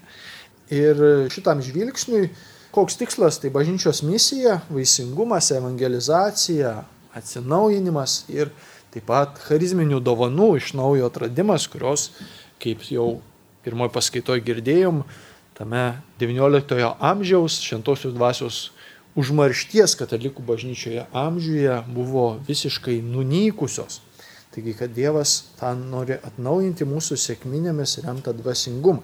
Ir 0.70 1.30
šitam 1.34 1.64
žvilgsniui, 1.66 2.30
koks 2.76 3.00
tikslas, 3.00 3.40
tai 3.42 3.50
bažnyčios 3.54 4.04
misija, 4.06 4.60
vaisingumas, 4.70 5.50
evangelizacija, 5.56 6.76
atsinaujinimas 7.18 8.24
ir 8.30 8.52
Taip 8.89 9.06
pat 9.06 9.38
charizminių 9.45 9.99
dovanų 10.02 10.56
iš 10.58 10.73
naujo 10.73 11.10
atradimas, 11.12 11.67
kurios, 11.69 12.10
kaip 12.62 12.82
jau 12.89 13.19
pirmoji 13.62 13.93
paskaitoje 13.93 14.41
girdėjom, 14.47 15.04
tame 15.58 15.84
XIX 16.21 16.89
amžiaus 16.97 17.60
šventosios 17.62 18.15
dvasios 18.15 18.60
užmaršties 19.19 19.93
katalikų 19.99 20.41
bažnyčioje 20.47 21.06
amžiuje 21.13 21.75
buvo 21.93 22.39
visiškai 22.47 22.99
nunykusios. 23.06 24.02
Taigi, 24.49 24.73
kad 24.73 24.95
Dievas 24.95 25.52
tą 25.60 25.75
nori 25.78 26.17
atnaujinti 26.25 26.88
mūsų 26.89 27.19
sėkminėmis 27.21 27.99
remtą 28.06 28.34
dvasingumą. 28.34 29.04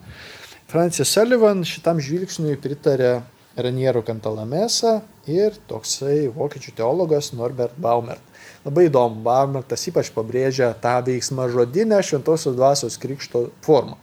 Francis 0.66 1.12
Sullivan 1.14 1.62
šitam 1.68 2.02
žvilgsniui 2.02 2.58
pritarė 2.58 3.20
Raniero 3.56 4.02
Kantalamesa 4.04 5.00
ir 5.32 5.56
toksai 5.70 6.28
vokiečių 6.36 6.74
teologas 6.76 7.32
Norbert 7.32 7.78
Baumert. 7.80 8.24
Labai 8.66 8.90
įdomu, 8.90 9.22
Baumertas 9.24 9.86
ypač 9.88 10.10
pabrėžia 10.12 10.74
tą 10.82 10.98
veiksmą 11.06 11.48
žodinę 11.54 12.02
šventosios 12.04 12.58
dvasios 12.58 13.00
krikšto 13.00 13.48
formą. 13.64 13.96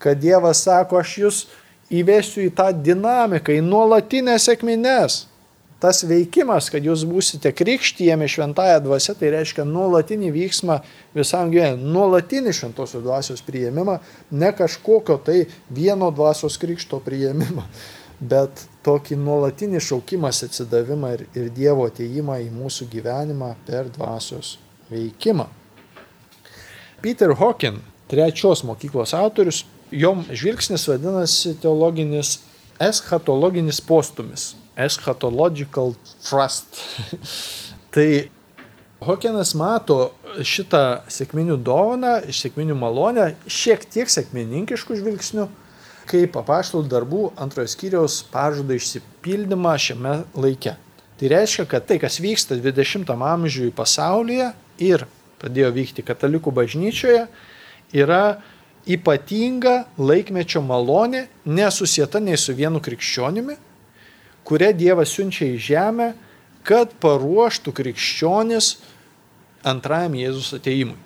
Kad 0.00 0.22
Dievas 0.22 0.62
sako, 0.64 1.02
aš 1.02 1.16
jūs 1.20 1.40
įvesiu 1.92 2.46
į 2.46 2.54
tą 2.56 2.70
dinamiką, 2.72 3.52
į 3.52 3.66
nuolatinės 3.66 4.48
sėkmines. 4.48 5.24
Tas 5.80 6.02
veikimas, 6.04 6.68
kad 6.72 6.84
jūs 6.84 7.06
būsite 7.08 7.52
krikštyjami 7.56 8.28
šventąją 8.28 8.80
dvasę, 8.84 9.14
tai 9.16 9.30
reiškia 9.32 9.64
nuolatinį 9.64 10.28
vyksmą 10.34 10.76
visam 11.16 11.52
gyvenimui, 11.52 11.88
nuolatinį 11.94 12.52
šventosios 12.56 13.04
dvasios 13.04 13.40
priėmimą, 13.44 13.96
ne 14.30 14.50
kažkokio 14.56 15.16
tai 15.24 15.38
vieno 15.72 16.12
dvasios 16.12 16.60
krikšto 16.60 17.00
priėmimą, 17.04 17.64
bet 18.20 18.66
tokį 18.86 19.18
nuolatinį 19.20 19.80
šaukimas 19.84 20.42
atsidavimą 20.46 21.14
ir, 21.16 21.24
ir 21.36 21.48
Dievo 21.54 21.86
ateimą 21.90 22.38
į 22.44 22.50
mūsų 22.54 22.88
gyvenimą 22.92 23.54
per 23.66 23.90
dvasios 23.92 24.56
veikimą. 24.90 25.46
Peter 27.00 27.32
Hawking, 27.36 27.80
trečios 28.10 28.64
mokyklos 28.66 29.14
autorius, 29.16 29.64
jom 29.90 30.24
žvilgsnis 30.28 30.86
vadinasi 30.88 31.54
teologinis 31.60 32.38
eschatologinis 32.80 33.80
postumis. 33.80 34.54
Eschatological 34.76 35.94
trust. 36.24 36.80
tai 37.94 38.30
Hokenas 39.00 39.54
mato 39.56 40.10
šitą 40.44 41.06
sėkminių 41.08 41.56
dovaną, 41.64 42.18
sėkminių 42.36 42.76
malonę 42.76 43.30
šiek 43.48 43.86
tiek 43.88 44.10
sėkmininkiškų 44.12 44.98
žvilgsnių, 45.00 45.46
kaip 46.08 46.36
apaštalų 46.40 46.88
darbų 46.90 47.24
antrojo 47.40 47.70
skyriaus 47.70 48.20
pažado 48.32 48.76
išsipildymą 48.76 49.74
šiame 49.80 50.14
laike. 50.34 50.76
Tai 51.20 51.28
reiškia, 51.28 51.66
kad 51.68 51.84
tai, 51.88 51.98
kas 52.00 52.16
vyksta 52.22 52.56
20 52.56 53.10
amžiuje 53.12 53.74
pasaulyje 53.76 54.52
ir 54.80 55.04
pradėjo 55.40 55.72
vykti 55.74 56.04
katalikų 56.06 56.52
bažnyčioje, 56.56 57.26
yra 57.92 58.40
ypatinga 58.88 59.84
laikmečio 60.00 60.62
malonė, 60.64 61.26
nesusieta 61.44 62.20
nei 62.22 62.38
su 62.40 62.54
vienu 62.56 62.80
krikščionimi, 62.80 63.56
kurią 64.48 64.72
Dievas 64.76 65.12
siunčia 65.14 65.50
į 65.50 65.60
žemę, 65.60 66.08
kad 66.64 66.92
paruoštų 67.00 67.72
krikščionis 67.76 68.74
antrajam 69.66 70.16
Jėzus 70.16 70.54
ateimui. 70.56 70.98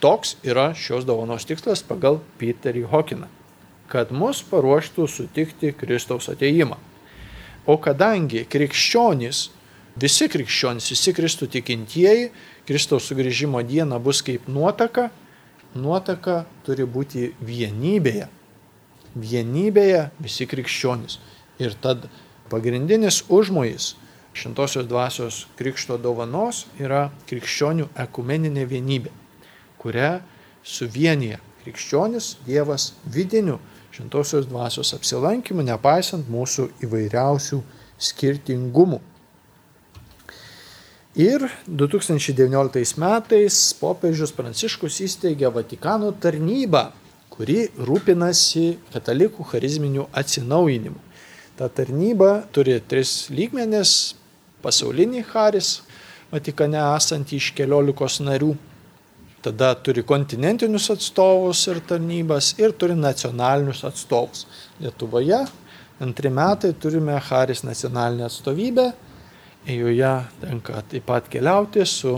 Toks 0.00 0.38
yra 0.46 0.70
šios 0.78 1.04
dovanos 1.04 1.44
tikslas 1.44 1.82
pagal 1.84 2.22
Peterį 2.40 2.86
Hokiną- 2.88 3.28
kad 3.90 4.12
mus 4.14 4.42
paruoštų 4.46 5.06
sutikti 5.10 5.72
Kristaus 5.76 6.30
ateimą. 6.30 6.78
O 7.66 7.76
kadangi 7.82 8.44
krikščionys, 8.48 9.48
visi 10.00 10.28
krikščionys, 10.30 10.88
visi 10.94 11.14
Kristų 11.16 11.50
tikintieji, 11.56 12.30
Kristaus 12.68 13.08
sugrįžimo 13.10 13.62
diena 13.66 13.98
bus 13.98 14.22
kaip 14.26 14.46
nuotaka, 14.48 15.10
nuotaka 15.74 16.44
turi 16.66 16.86
būti 16.86 17.32
vienybėje. 17.42 18.30
Vienybėje 19.18 20.04
visi 20.22 20.46
krikščionys. 20.46 21.18
Ir 21.60 21.74
tad 21.82 22.06
pagrindinis 22.50 23.24
užmojis 23.28 23.94
šintosios 24.32 24.86
dvasios 24.86 25.44
krikšto 25.58 25.98
dovanos 25.98 26.64
yra 26.78 27.08
krikščionių 27.28 27.90
ekumeninė 28.06 28.64
vienybė, 28.70 29.10
kurią 29.82 30.20
suvienyje 30.62 31.40
krikščionis 31.64 32.36
Dievas 32.46 32.92
vidiniu 33.04 33.58
šintosios 33.94 34.46
dvasios 34.48 34.94
apsilankimu, 34.96 35.64
nepaisant 35.66 36.28
mūsų 36.30 36.68
įvairiausių 36.86 37.60
skirtingumų. 38.00 39.00
Ir 41.18 41.42
2019 41.66 43.00
metais 43.02 43.56
popiežius 43.80 44.30
Pranciškus 44.30 45.00
įsteigė 45.02 45.50
Vatikano 45.50 46.12
tarnybą, 46.14 46.92
kuri 47.34 47.64
rūpinasi 47.74 48.76
katalikų 48.94 49.44
charizminių 49.50 50.06
atsinaujinimu. 50.14 51.00
Ta 51.58 51.66
tarnyba 51.68 52.44
turi 52.54 52.78
tris 52.80 53.26
lygmenis- 53.28 54.14
pasaulinį 54.64 55.24
haris, 55.32 55.82
Vatikane 56.30 56.78
esantį 56.78 57.36
iš 57.36 57.50
keliolikos 57.58 58.20
narių, 58.22 58.54
tada 59.42 59.74
turi 59.74 60.02
kontinentinius 60.06 60.90
atstovus 60.92 61.66
ir 61.72 61.80
tarnybas 61.88 62.54
ir 62.60 62.72
turi 62.72 62.96
nacionalinius 62.98 63.84
atstovus. 63.88 64.46
Lietuvoje 64.80 65.44
antri 66.00 66.32
metai 66.32 66.74
turime 66.80 67.16
haris 67.28 67.64
nacionalinę 67.64 68.28
atstovybę 68.28 68.90
joje 69.66 70.24
tenka 70.40 70.82
taip 70.88 71.06
pat 71.06 71.28
keliauti 71.28 71.84
su, 71.86 72.14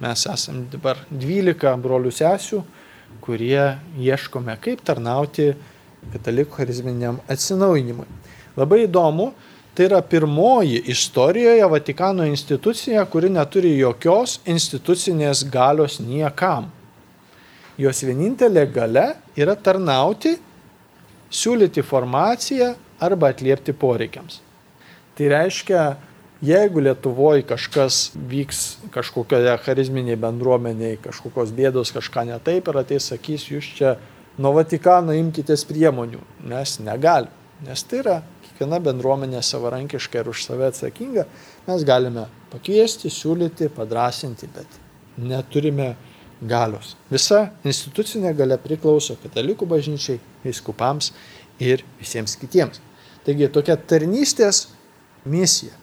mes 0.00 0.26
esame 0.28 0.66
dabar 0.70 1.00
12 1.10 1.72
brolių 1.82 2.12
sesių, 2.12 2.62
kurie 3.24 3.78
ieškome, 3.98 4.56
kaip 4.60 4.82
tarnauti 4.84 5.54
katalikų 6.12 6.60
charizminiam 6.60 7.20
atsinaujinimui. 7.32 8.06
Labai 8.56 8.84
įdomu, 8.84 9.32
tai 9.76 9.90
yra 9.90 10.00
pirmoji 10.00 10.80
istorijoje 10.88 11.66
Vatikano 11.68 12.24
institucija, 12.24 13.04
kuri 13.04 13.28
neturi 13.30 13.74
jokios 13.76 14.38
institucinės 14.48 15.44
galios 15.52 15.98
niekam. 16.00 16.70
Jos 17.76 18.00
vienintelė 18.08 18.64
gale 18.72 19.06
yra 19.36 19.52
tarnauti, 19.56 20.32
siūlyti 21.28 21.82
informaciją 21.84 22.72
arba 23.04 23.34
atliepti 23.34 23.76
poreikiams. 23.76 24.40
Tai 25.16 25.28
reiškia, 25.34 25.82
Jeigu 26.44 26.82
Lietuvoje 26.84 27.46
kažkas 27.48 28.10
vyks 28.28 28.58
kažkokioje 28.92 29.54
charizminėje 29.64 30.18
bendruomenėje, 30.20 30.98
kažkokios 31.06 31.52
bėdos, 31.56 31.94
kažką 31.96 32.26
ne 32.28 32.36
taip 32.44 32.68
ir 32.68 32.76
ateis 32.76 33.06
sakys, 33.08 33.46
jūs 33.48 33.70
čia 33.78 33.94
nuo 34.36 34.52
Vatikano 34.58 35.16
imkitės 35.16 35.64
priemonių, 35.64 36.20
mes 36.44 36.74
negalim, 36.84 37.32
nes 37.64 37.84
tai 37.88 38.02
yra 38.02 38.16
kiekviena 38.44 38.80
bendruomenė 38.84 39.40
savarankiška 39.44 40.20
ir 40.20 40.32
už 40.32 40.42
save 40.44 40.68
atsakinga, 40.68 41.26
mes 41.68 41.86
galime 41.88 42.26
pakviesti, 42.52 43.12
siūlyti, 43.12 43.70
padrasinti, 43.76 44.50
bet 44.52 44.80
neturime 45.16 45.94
galios. 46.42 46.94
Visa 47.08 47.46
institucinė 47.64 48.34
galia 48.36 48.60
priklauso 48.60 49.16
katalikų 49.22 49.68
bažnyčiai, 49.70 50.20
viskupams 50.44 51.14
ir 51.62 51.86
visiems 52.00 52.36
kitiems. 52.40 52.82
Taigi 53.24 53.48
tokia 53.50 53.78
tarnystės 53.80 54.66
misija 55.24 55.74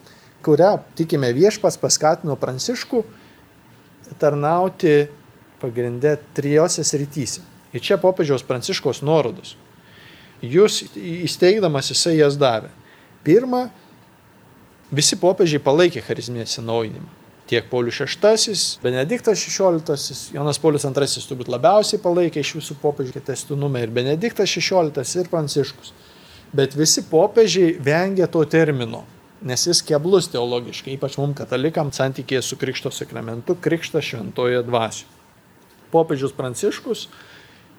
kurią, 0.44 0.78
tikime, 0.98 1.32
viešpas 1.34 1.78
paskatino 1.80 2.36
Pranciškų 2.40 3.02
tarnauti 4.20 5.08
pagrindę 5.62 6.18
trijose 6.36 6.84
srityse. 6.84 7.42
Ir 7.74 7.82
čia 7.82 7.98
popiežiaus 7.98 8.44
Pranciškos 8.46 9.02
nuorodos. 9.06 9.56
Jūs 10.44 10.82
įsteigdamas 10.94 11.90
jisai 11.92 12.18
jas 12.18 12.38
davė. 12.40 12.70
Pirma, 13.24 13.66
visi 14.94 15.16
popiežiai 15.20 15.62
palaikė 15.64 16.02
charizminį 16.04 16.44
atsinaujinimą. 16.44 17.20
Tiek 17.48 17.66
Paulius 17.68 17.98
VI, 18.00 18.54
Benediktas 18.80 19.42
XVI, 19.44 19.96
Jonas 20.32 20.60
Paulius 20.60 20.86
II 20.88 21.24
turbūt 21.28 21.50
labiausiai 21.52 22.00
palaikė 22.00 22.40
iš 22.40 22.54
visų 22.56 22.78
popiežių 22.80 23.20
testinumą 23.26 23.84
ir 23.84 23.92
Benediktas 23.92 24.52
XVI 24.56 25.04
ir 25.20 25.28
Pranciškus. 25.32 25.92
Bet 26.54 26.76
visi 26.78 27.04
popiežiai 27.10 27.74
vengia 27.84 28.30
to 28.30 28.44
termino 28.48 29.02
nes 29.44 29.66
jis 29.68 29.82
keblus 29.84 30.30
teologiškai, 30.32 30.96
ypač 30.96 31.18
mums 31.20 31.36
katalikams 31.36 32.00
santykėje 32.00 32.40
su 32.42 32.56
Krikšto 32.60 32.92
sakramentu, 32.94 33.56
Krikštas 33.60 34.06
šventoje 34.08 34.62
dvasioje. 34.64 35.10
Popiežius 35.92 36.32
Pranciškus 36.34 37.06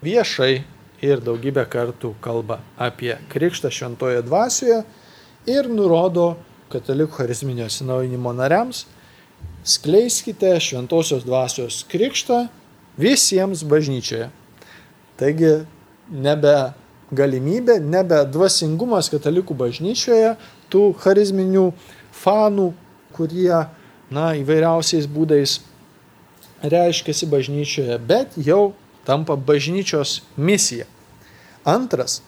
viešai 0.05 0.61
ir 1.03 1.23
daugybę 1.23 1.65
kartų 1.71 2.13
kalba 2.23 2.59
apie 2.77 3.15
Krikštą 3.31 3.71
šventoje 3.73 4.21
dvasioje 4.25 4.83
ir 5.49 5.69
nurodo 5.69 6.35
katalikų 6.73 7.19
charizminio 7.19 7.67
atsinaujinimo 7.69 8.33
nariams, 8.35 8.85
skleiskite 9.65 10.53
šventosios 10.61 11.25
dvasios 11.25 11.83
krikštą 11.89 12.45
visiems 12.97 13.63
bažnyčioje. 13.67 14.29
Taigi 15.19 15.53
nebe 16.09 16.55
galimybė, 17.15 17.79
nebe 17.81 18.23
dvasingumas 18.31 19.09
katalikų 19.13 19.55
bažnyčioje, 19.57 20.35
tų 20.73 20.89
charizminių 21.01 21.69
fanų, 22.15 22.71
kurie, 23.15 23.61
na, 24.11 24.25
įvairiausiais 24.37 25.07
būdais 25.09 25.59
reiškiasi 26.65 27.29
bažnyčioje, 27.29 27.99
bet 28.01 28.35
jau 28.41 28.73
tampa 29.05 29.35
bažnyčios 29.35 30.21
misija. 30.37 30.85
Antras, 31.65 32.21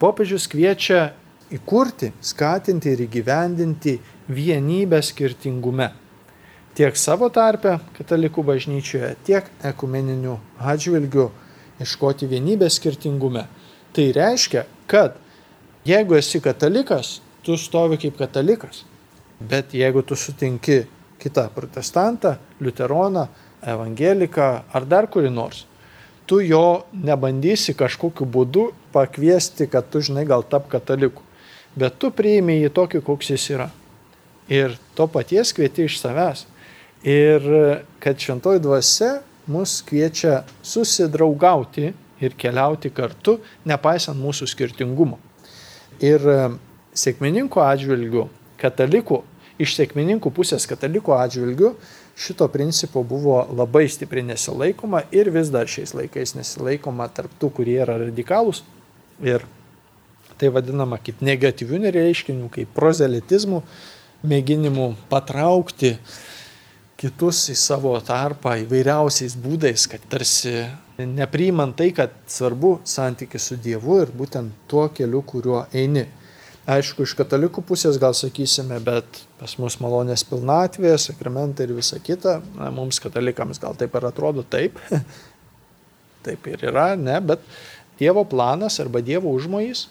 popiežius 0.00 0.46
kviečia 0.48 1.12
įkurti, 1.52 2.12
skatinti 2.20 2.92
ir 2.94 3.04
įgyvendinti 3.06 3.98
vienybę 4.28 5.00
skirtingume. 5.04 5.92
Tiek 6.76 6.96
savo 7.00 7.28
tarpe 7.32 7.78
katalikų 7.96 8.44
bažnyčioje, 8.44 9.14
tiek 9.24 9.46
ekumeninių 9.64 10.36
atžvilgių 10.60 11.30
iškoti 11.80 12.28
vienybę 12.28 12.68
skirtingume. 12.72 13.46
Tai 13.96 14.10
reiškia, 14.12 14.66
kad 14.90 15.16
jeigu 15.88 16.18
esi 16.18 16.42
katalikas, 16.44 17.20
tu 17.44 17.56
stovi 17.56 17.96
kaip 18.00 18.18
katalikas. 18.18 18.84
Bet 19.40 19.72
jeigu 19.76 20.02
tu 20.02 20.16
sutinki 20.16 20.82
kitą 21.20 21.46
protestantą, 21.54 22.36
liuteroną, 22.60 23.26
evangeliką 23.66 24.48
ar 24.72 24.84
dar 24.88 25.08
kurį 25.08 25.30
nors, 25.32 25.64
tu 26.26 26.40
jo 26.42 26.82
nebandysi 26.92 27.74
kažkokiu 27.78 28.26
būdu 28.26 28.70
pakviesti, 28.94 29.68
kad 29.70 29.88
tu 29.90 30.02
žinai 30.02 30.26
gal 30.26 30.42
tap 30.42 30.68
kataliku. 30.70 31.22
Bet 31.76 31.98
tu 32.00 32.10
priimi 32.10 32.58
jį 32.62 32.72
tokį, 32.74 33.02
koks 33.04 33.30
jis 33.34 33.50
yra. 33.52 33.68
Ir 34.48 34.76
to 34.96 35.06
paties 35.10 35.52
kvieti 35.54 35.86
iš 35.86 36.00
savęs. 36.00 36.46
Ir 37.06 37.44
kad 38.02 38.18
šventoji 38.18 38.62
dvasia 38.64 39.20
mus 39.46 39.78
kviečia 39.86 40.40
susidraugauti 40.62 41.92
ir 42.20 42.34
keliauti 42.38 42.90
kartu, 42.90 43.36
nepaisant 43.68 44.18
mūsų 44.18 44.48
skirtingumo. 44.50 45.20
Ir 46.02 46.22
sėkmininkų 46.96 47.60
atžvilgių, 47.62 48.26
katalikų, 48.60 49.20
iš 49.60 49.76
sėkmininkų 49.76 50.32
pusės 50.34 50.66
katalikų 50.68 51.14
atžvilgių, 51.16 51.74
šito 52.16 52.48
principo 52.48 53.02
buvo 53.02 53.42
labai 53.52 53.88
stipriai 53.92 54.24
nesilaikoma 54.30 55.02
ir 55.12 55.30
vis 55.34 55.52
dar 55.52 55.68
šiais 55.68 55.92
laikais 55.96 56.34
nesilaikoma 56.38 57.10
tarp 57.12 57.34
tų, 57.40 57.52
kurie 57.58 57.76
yra 57.84 57.98
radikalūs 58.00 58.62
ir 59.24 59.44
tai 60.40 60.50
vadinama 60.52 60.98
kaip 61.00 61.20
negatyvių 61.24 61.82
nereiškinių, 61.86 62.48
kaip 62.52 62.72
prozelitizmų, 62.76 63.62
mėginimų 64.26 64.88
patraukti 65.10 65.94
kitus 66.96 67.42
į 67.52 67.56
savo 67.60 67.92
tarpą 68.04 68.54
įvairiausiais 68.62 69.36
būdais, 69.40 69.84
kad 69.92 70.04
tarsi 70.08 70.64
nepriimant 70.98 71.76
tai, 71.76 71.90
kad 71.96 72.14
svarbu 72.28 72.78
santykis 72.88 73.50
su 73.50 73.58
Dievu 73.60 74.00
ir 74.04 74.12
būtent 74.16 74.64
tuo 74.70 74.88
keliu, 74.96 75.20
kuriuo 75.22 75.66
eini. 75.76 76.06
Aišku, 76.66 77.04
iš 77.06 77.12
katalikų 77.14 77.62
pusės 77.62 77.94
gal 78.02 78.14
sakysime, 78.18 78.80
bet 78.82 79.20
pas 79.38 79.52
mus 79.62 79.76
malonės 79.78 80.24
pilnatvė, 80.26 80.96
sakramentai 80.98 81.68
ir 81.68 81.76
visa 81.76 82.00
kita, 82.02 82.40
na, 82.56 82.72
mums 82.74 82.98
katalikams 83.02 83.60
gal 83.62 83.76
taip 83.78 83.92
ir 83.94 84.06
atrodo 84.08 84.42
taip, 84.42 84.80
taip 86.26 86.48
ir 86.50 86.64
yra, 86.66 86.88
ne, 86.98 87.20
bet 87.22 87.44
Dievo 88.00 88.24
planas 88.26 88.80
arba 88.82 88.98
Dievo 89.00 89.30
užmojais 89.32 89.86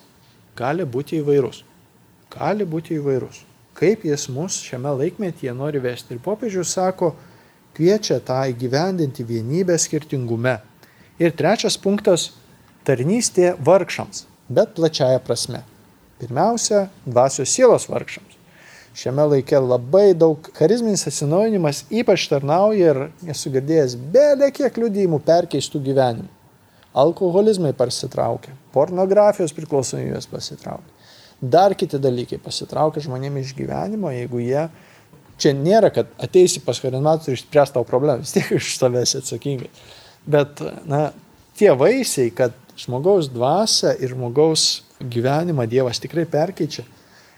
gali 0.60 0.84
būti 0.84 1.22
įvairus. 1.22 1.62
Gali 2.36 2.68
būti 2.68 3.00
įvairus. 3.00 3.40
Kaip 3.76 4.04
jis 4.06 4.28
mus 4.36 4.58
šiame 4.68 4.92
laikmetyje 5.00 5.54
nori 5.56 5.80
vesti. 5.80 6.14
Ir 6.14 6.22
popiežius 6.24 6.74
sako, 6.76 7.14
kviečia 7.76 8.20
tą 8.20 8.42
įgyvendinti 8.52 9.24
vienybę 9.24 9.80
skirtingume. 9.80 10.58
Ir 11.24 11.32
trečias 11.32 11.80
punktas- 11.80 12.34
tarnystė 12.86 13.56
vargšams, 13.64 14.26
bet 14.50 14.76
plačiaja 14.76 15.24
prasme. 15.24 15.64
Pirmiausia, 16.22 16.88
dvasios 17.06 17.52
sielos 17.52 17.90
vargšams. 17.92 18.36
Šiame 18.96 19.26
laike 19.28 19.60
labai 19.60 20.14
daug 20.16 20.48
charizminis 20.56 21.04
atsinaujinimas 21.10 21.84
ypač 21.92 22.30
tarnauja 22.32 22.94
ir 22.94 23.32
esu 23.34 23.52
girdėjęs 23.52 23.98
belė 24.14 24.48
kiek 24.56 24.78
liudymų 24.80 25.20
perkeistų 25.26 25.82
gyvenimų. 25.90 26.32
Alkoholizmai 26.96 27.74
pasitraukia, 27.76 28.54
pornografijos 28.72 29.52
priklausomybės 29.58 30.30
pasitraukia. 30.32 30.94
Dar 31.44 31.76
kiti 31.76 32.00
dalykai 32.00 32.40
pasitraukia 32.40 33.04
žmonėmis 33.04 33.50
iš 33.50 33.58
gyvenimo, 33.58 34.14
jeigu 34.16 34.40
jie 34.40 34.70
čia 35.36 35.52
nėra, 35.52 35.92
kad 35.92 36.08
ateisi 36.24 36.64
pas 36.64 36.80
charizmatorių 36.80 37.34
ir 37.34 37.42
išspręs 37.42 37.76
tau 37.76 37.84
problemą, 37.84 38.24
vis 38.24 38.32
tiek 38.38 38.56
iš 38.56 38.78
savęs 38.80 39.18
atsakingai. 39.20 39.68
Bet, 40.24 40.64
na, 40.88 41.10
tie 41.60 41.74
vaisiai, 41.76 42.32
kad 42.32 42.56
žmogaus 42.80 43.28
dvasia 43.34 43.92
ir 44.00 44.16
žmogaus 44.16 44.85
gyvenimą 45.00 45.68
Dievas 45.70 46.00
tikrai 46.04 46.26
perkeičia. 46.30 46.86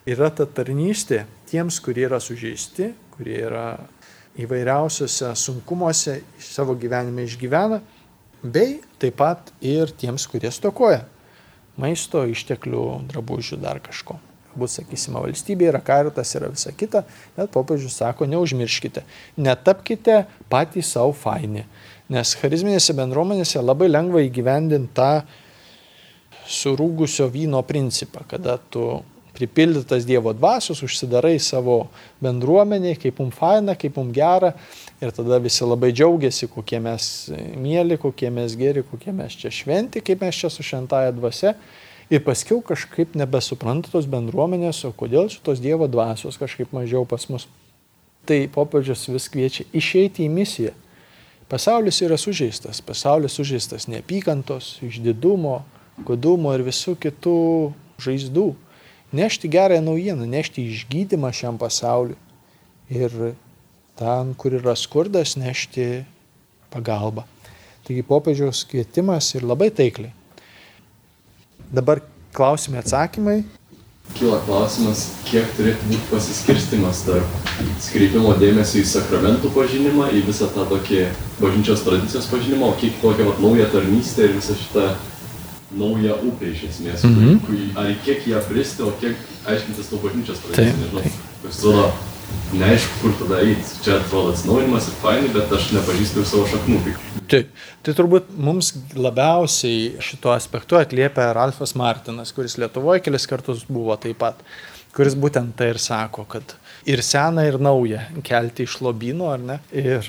Yra 0.07 0.29
ta 0.31 0.45
tarnystė 0.45 1.25
tiems, 1.49 1.81
kurie 1.83 2.05
yra 2.07 2.19
sužeisti, 2.23 2.93
kurie 3.17 3.41
yra 3.49 3.67
įvairiausiose 4.39 5.33
sunkumuose 5.35 6.21
savo 6.39 6.77
gyvenime 6.77 7.25
išgyvena, 7.27 7.81
bei 8.43 8.77
taip 9.01 9.17
pat 9.19 9.51
ir 9.65 9.91
tiems, 9.97 10.27
kurie 10.29 10.51
stokoja 10.53 11.03
maisto, 11.77 12.23
išteklių, 12.25 12.85
drabužių, 13.11 13.59
dar 13.61 13.81
kažko. 13.83 14.17
Galbūt, 14.51 14.73
sakysime, 14.73 15.19
valstybė 15.21 15.67
yra 15.69 15.81
karitas, 15.85 16.31
yra 16.37 16.49
visa 16.49 16.71
kita, 16.73 17.03
bet 17.35 17.51
popiežius 17.53 17.99
sako, 17.99 18.25
neužmirškite, 18.31 19.03
netapkite 19.37 20.23
patys 20.49 20.89
savo 20.95 21.13
faini, 21.13 21.67
nes 22.09 22.33
charizminėse 22.39 22.95
bendruomenėse 22.97 23.61
labai 23.61 23.91
lengva 23.91 24.23
įgyvendinti 24.25 24.95
tą 24.97 25.11
surūgusio 26.47 27.27
vyno 27.31 27.61
principą, 27.67 28.23
kada 28.27 28.57
tu 28.71 29.03
pripildytas 29.37 30.05
Dievo 30.05 30.33
dvasios, 30.33 30.81
užsidarai 30.83 31.37
savo 31.39 31.87
bendruomeniai, 32.23 32.97
kaip 32.97 33.19
mums 33.21 33.37
faina, 33.37 33.75
kaip 33.77 33.99
mums 33.99 34.15
gera 34.15 34.53
ir 35.01 35.13
tada 35.13 35.37
visi 35.43 35.65
labai 35.65 35.91
džiaugiasi, 35.93 36.49
kokie 36.49 36.79
mes 36.81 37.09
mėly, 37.61 37.99
kokie 38.01 38.31
mes 38.33 38.55
geri, 38.57 38.85
kokie 38.87 39.13
mes 39.13 39.37
čia 39.37 39.53
šventi, 39.53 40.01
kaip 40.01 40.25
mes 40.25 40.41
čia 40.41 40.49
su 40.53 40.65
šventąją 40.65 41.13
dvasia. 41.19 41.53
Ir 42.09 42.23
paskiau 42.23 42.61
kažkaip 42.63 43.17
nebesupranta 43.19 43.91
tos 43.91 44.07
bendruomenės, 44.09 44.85
o 44.87 44.93
kodėl 44.95 45.27
šitos 45.29 45.61
Dievo 45.61 45.89
dvasios 45.91 46.39
kažkaip 46.39 46.71
mažiau 46.73 47.03
pas 47.05 47.27
mus. 47.29 47.45
Tai 48.27 48.39
popiežius 48.51 49.05
vis 49.11 49.27
kviečia 49.31 49.67
išeiti 49.75 50.25
į 50.25 50.31
misiją. 50.31 50.73
Pasaulis 51.47 51.99
yra 52.03 52.17
sužeistas, 52.19 52.81
pasaulis 52.83 53.37
sužeistas 53.37 53.85
neapykantos, 53.91 54.77
išdidumo, 54.83 55.61
godumo 56.05 56.53
ir 56.55 56.65
visų 56.67 56.95
kitų 57.01 57.37
žaizdų. 58.01 58.47
Nešti 59.15 59.49
gerąją 59.49 59.81
naujieną, 59.85 60.27
nešti 60.27 60.67
išgydymą 60.67 61.31
šiam 61.33 61.57
pasauliu. 61.57 62.17
Ir 62.91 63.11
ten, 63.99 64.33
kur 64.37 64.55
yra 64.59 64.75
skurdas, 64.77 65.35
nešti 65.39 66.05
pagalbą. 66.73 67.25
Taigi 67.87 68.03
popiežiaus 68.03 68.65
kvietimas 68.67 69.31
ir 69.35 69.47
labai 69.47 69.69
taikliai. 69.71 70.11
Dabar 71.71 72.01
klausimai 72.35 72.81
atsakymai. 72.83 73.41
Kyla 74.15 74.37
klausimas, 74.45 75.01
kiek 75.27 75.49
turėtų 75.57 75.89
būti 75.89 76.05
pasiskirstimas 76.11 77.01
tarp 77.03 77.57
skreipimo 77.83 78.31
dėmesio 78.39 78.79
į 78.79 78.87
sakramentų 78.87 79.51
pažinimą, 79.55 80.07
į 80.15 80.21
visą 80.29 80.47
tą 80.53 80.63
tokį 80.69 81.01
bažnyčios 81.41 81.83
tradicijos 81.83 82.29
pažinimą, 82.31 82.71
o 82.71 82.77
kiek 82.79 82.95
tokią 83.01 83.27
vat, 83.27 83.41
naują 83.43 83.67
tarnystę 83.73 84.29
ir 84.29 84.37
visą 84.37 84.55
šitą 84.55 84.87
naują 85.71 86.15
upę 86.29 86.51
iš 86.51 86.63
esmės, 86.69 87.03
mm 87.03 87.15
-hmm. 87.15 87.39
kur, 87.45 87.55
ar 87.83 87.95
kiek 88.05 88.27
ją 88.27 88.41
pristi, 88.49 88.83
o 88.83 88.91
kiek 89.01 89.15
aiškintis 89.45 89.89
to 89.89 89.97
bažnyčios 90.03 90.39
tradicijos, 90.39 90.77
nežinau. 90.83 91.11
Toks 91.43 91.57
atrodo, 91.57 91.91
neaišku, 92.53 92.93
kur 93.01 93.11
tada 93.19 93.41
eiti. 93.41 93.81
Čia 93.83 93.97
atrodo 93.97 94.31
atsinaujinimas 94.31 94.87
ir 94.87 94.95
fainai, 95.01 95.33
bet 95.33 95.51
aš 95.51 95.71
nepažįstu 95.75 96.23
ir 96.23 96.29
savo 96.29 96.47
šaknų. 96.47 96.79
Taip, 97.27 97.49
tai 97.83 97.93
turbūt 97.93 98.31
mums 98.37 98.73
labiausiai 98.95 99.97
šito 99.99 100.31
aspektu 100.31 100.79
atliepia 100.79 101.33
Ralfas 101.35 101.75
Martinas, 101.75 102.31
kuris 102.31 102.57
Lietuvoje 102.57 103.03
kelis 103.03 103.27
kartus 103.27 103.65
buvo 103.67 103.95
taip 103.95 104.17
pat, 104.17 104.39
kuris 104.95 105.15
būtent 105.15 105.55
tai 105.59 105.73
ir 105.73 105.81
sako, 105.83 106.23
kad 106.23 106.55
ir 106.87 107.03
seną, 107.03 107.43
ir 107.43 107.59
naują 107.59 107.99
kelti 108.23 108.63
iš 108.63 108.79
lobino, 108.81 109.27
ar 109.33 109.41
ne? 109.43 109.57
Ir 109.75 110.07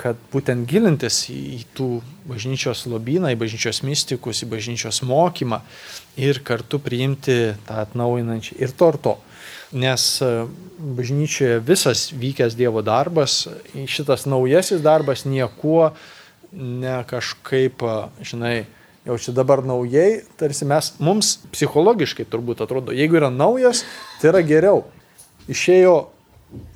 kad 0.00 0.18
būtent 0.32 0.68
gilintis 0.68 1.22
į 1.32 1.62
tų 1.76 1.88
bažnyčios 2.28 2.84
lobyną, 2.90 3.32
į 3.32 3.38
bažnyčios 3.40 3.80
mystikus, 3.86 4.42
į 4.44 4.50
bažnyčios 4.52 5.00
mokymą 5.08 5.62
ir 6.20 6.42
kartu 6.44 6.80
priimti 6.82 7.54
tą 7.66 7.80
atnaujinančią 7.86 8.60
ir 8.60 8.76
to 8.76 8.92
ir 8.92 9.00
to. 9.06 9.16
Nes 9.80 10.06
bažnyčioje 10.98 11.60
visas 11.64 12.08
vykęs 12.12 12.58
Dievo 12.58 12.82
darbas, 12.84 13.46
šitas 13.88 14.26
naujasis 14.28 14.84
darbas 14.84 15.24
niekuo 15.24 15.94
ne 16.52 17.00
kažkaip, 17.08 17.80
žinai, 18.26 18.66
jau 19.06 19.16
čia 19.16 19.32
dabar 19.32 19.62
naujai, 19.64 20.24
tarsi 20.36 20.66
mes, 20.68 20.92
mums 21.00 21.38
psichologiškai 21.54 22.26
turbūt 22.28 22.60
atrodo, 22.66 22.92
jeigu 22.92 23.16
yra 23.22 23.30
naujas, 23.32 23.86
tai 24.20 24.34
yra 24.34 24.42
geriau 24.44 24.82
išėjo 25.50 25.96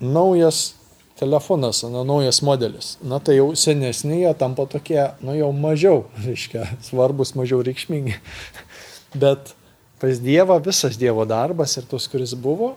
naujas 0.02 0.74
telefonas, 1.18 1.82
na, 1.86 2.02
naujas 2.06 2.40
modelis. 2.42 2.94
Na 3.02 3.20
tai 3.22 3.38
jau 3.38 3.52
senesni 3.58 4.22
jie 4.22 4.32
tampa 4.38 4.66
tokie, 4.70 5.00
nu 5.24 5.36
jau 5.38 5.50
mažiau, 5.54 6.04
reiškia, 6.26 6.66
svarbus, 6.84 7.34
mažiau 7.38 7.62
reikšmingi. 7.64 8.18
Bet 9.22 9.54
pas 10.02 10.20
Dievą 10.20 10.58
visas 10.62 10.98
Dievo 11.00 11.26
darbas 11.28 11.76
ir 11.78 11.86
tos, 11.90 12.08
kuris 12.10 12.34
buvo, 12.34 12.74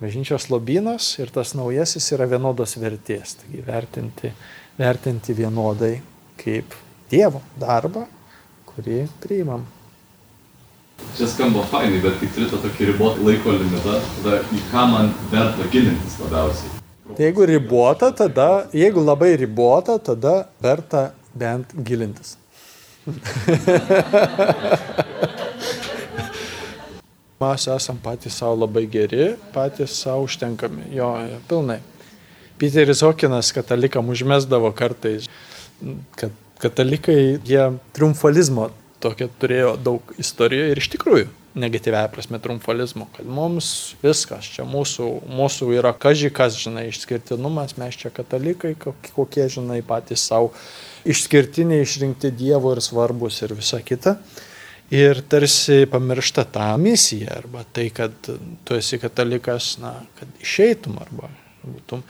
bažnyčios 0.00 0.48
lobynas 0.52 1.14
ir 1.18 1.32
tas 1.34 1.54
naujasis 1.58 2.12
yra 2.14 2.28
vienodos 2.30 2.76
vertės. 2.80 3.38
Taigi 3.42 3.62
vertinti, 3.66 4.32
vertinti 4.78 5.36
vienodai 5.36 5.94
kaip 6.40 6.76
Dievo 7.10 7.42
darbą, 7.60 8.06
kurį 8.70 9.04
priimam. 9.22 9.66
Čia 11.16 11.26
skamba 11.30 11.62
fainai, 11.70 12.00
bet 12.02 12.14
kai 12.20 12.28
turi 12.34 12.46
tą 12.50 12.56
tokį 12.62 12.82
ribotą 12.92 13.26
laiko 13.26 13.48
limitą, 13.54 13.98
tada 14.18 14.32
į 14.50 14.62
ką 14.70 14.82
man 14.92 15.06
verta 15.32 15.62
gilintis 15.72 16.14
labiausiai. 16.22 16.70
Tai 17.14 17.26
jeigu 17.26 17.42
ribota, 17.46 18.12
tada, 18.16 18.48
jeigu 18.72 19.00
labai 19.04 19.36
ribota, 19.36 19.98
tada 19.98 20.48
verta 20.62 21.12
bent 21.34 21.74
gilintis. 21.84 22.36
Mes 27.44 27.66
esam 27.68 27.98
patys 28.00 28.38
savo 28.40 28.56
labai 28.62 28.86
geri, 28.88 29.34
patys 29.52 29.98
savo 30.00 30.24
užtenkami. 30.24 30.86
Jo, 30.96 31.10
jo 31.28 31.38
pilnai. 31.50 31.80
Peteris 32.58 33.02
Hokinas 33.04 33.52
katalikam 33.52 34.08
užmesdavo 34.08 34.72
kartais, 34.72 35.28
kad 36.16 36.32
katalikai 36.62 37.36
jie 37.44 37.66
triumfalizmo 37.92 38.70
tokia 39.04 39.30
turėjo 39.40 39.76
daug 39.76 40.14
istorijoje 40.18 40.74
ir 40.74 40.82
iš 40.82 40.92
tikrųjų 40.96 41.32
negatyvę 41.54 42.08
prasme 42.12 42.38
triumfalizmo, 42.42 43.06
kad 43.16 43.26
mums 43.30 43.94
viskas, 44.02 44.46
čia 44.56 44.66
mūsų, 44.66 45.06
mūsų 45.30 45.70
yra 45.76 45.92
kažkas, 45.94 46.56
žinai, 46.58 46.88
išskirtinumas, 46.90 47.76
mes 47.78 47.98
čia 48.00 48.10
katalikai, 48.14 48.74
kokie, 49.14 49.46
žinai, 49.52 49.78
patys 49.86 50.26
savo 50.26 50.50
išskirtiniai 51.06 51.84
išrinkti 51.84 52.32
Dievo 52.34 52.74
ir 52.74 52.82
svarbus 52.82 53.42
ir 53.46 53.54
visa 53.54 53.80
kita. 53.84 54.16
Ir 54.94 55.22
tarsi 55.30 55.86
pamiršta 55.90 56.44
tą 56.54 56.66
misiją, 56.78 57.30
arba 57.38 57.64
tai, 57.72 57.86
kad 57.94 58.12
tu 58.24 58.76
esi 58.76 58.98
katalikas, 59.00 59.76
na, 59.82 59.94
kad 60.18 60.42
išeitum 60.44 60.98
arba 61.00 61.30
būtum. 61.66 62.02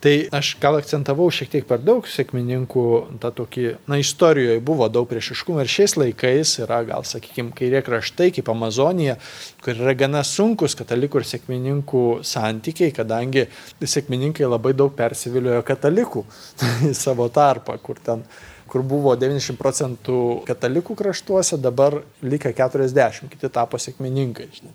Tai 0.00 0.12
aš 0.36 0.54
gal 0.62 0.78
akcentavau 0.78 1.26
šiek 1.34 1.50
tiek 1.52 1.66
per 1.68 1.82
daug 1.84 2.06
sėkmininkų, 2.08 2.84
tą 3.20 3.32
tokį, 3.40 3.64
na, 3.90 3.98
istorijoje 4.00 4.62
buvo 4.64 4.88
daug 4.92 5.08
priešiškumų 5.10 5.64
ir 5.64 5.72
šiais 5.72 5.96
laikais 6.00 6.54
yra 6.64 6.80
gal, 6.88 7.04
sakykime, 7.08 7.52
kairė 7.56 7.82
kraštai 7.86 8.30
kaip 8.36 8.48
Amazonija, 8.52 9.18
kur 9.64 9.74
yra 9.76 9.96
gana 9.98 10.24
sunkus 10.26 10.78
katalikų 10.78 11.20
ir 11.20 11.28
sėkmininkų 11.34 12.04
santykiai, 12.26 12.94
kadangi 12.96 13.48
sėkmininkai 13.80 14.48
labai 14.48 14.72
daug 14.78 14.94
persiviliojo 14.96 15.66
katalikų 15.68 16.24
į 16.90 16.94
savo 16.96 17.28
tarpą, 17.34 17.76
kur 17.84 18.00
ten 18.04 18.24
kur 18.70 18.84
buvo 18.86 19.16
90 19.18 19.58
procentų 19.58 20.18
katalikų 20.48 20.94
kraštuose, 20.98 21.58
dabar 21.58 22.00
likę 22.22 22.52
40, 22.54 23.26
kiti 23.32 23.50
tapo 23.52 23.80
sėkmininkai. 23.82 24.46
Žinai. 24.54 24.74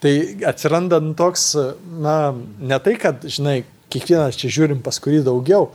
Tai 0.00 0.12
atsiranda 0.48 1.00
toks, 1.16 1.50
na, 2.00 2.32
ne 2.58 2.78
tai, 2.80 2.94
kad, 3.00 3.24
žinai, 3.28 3.62
kiekvienas 3.92 4.38
čia 4.40 4.52
žiūrim 4.52 4.80
pas 4.84 4.96
kurį 5.02 5.20
daugiau, 5.26 5.70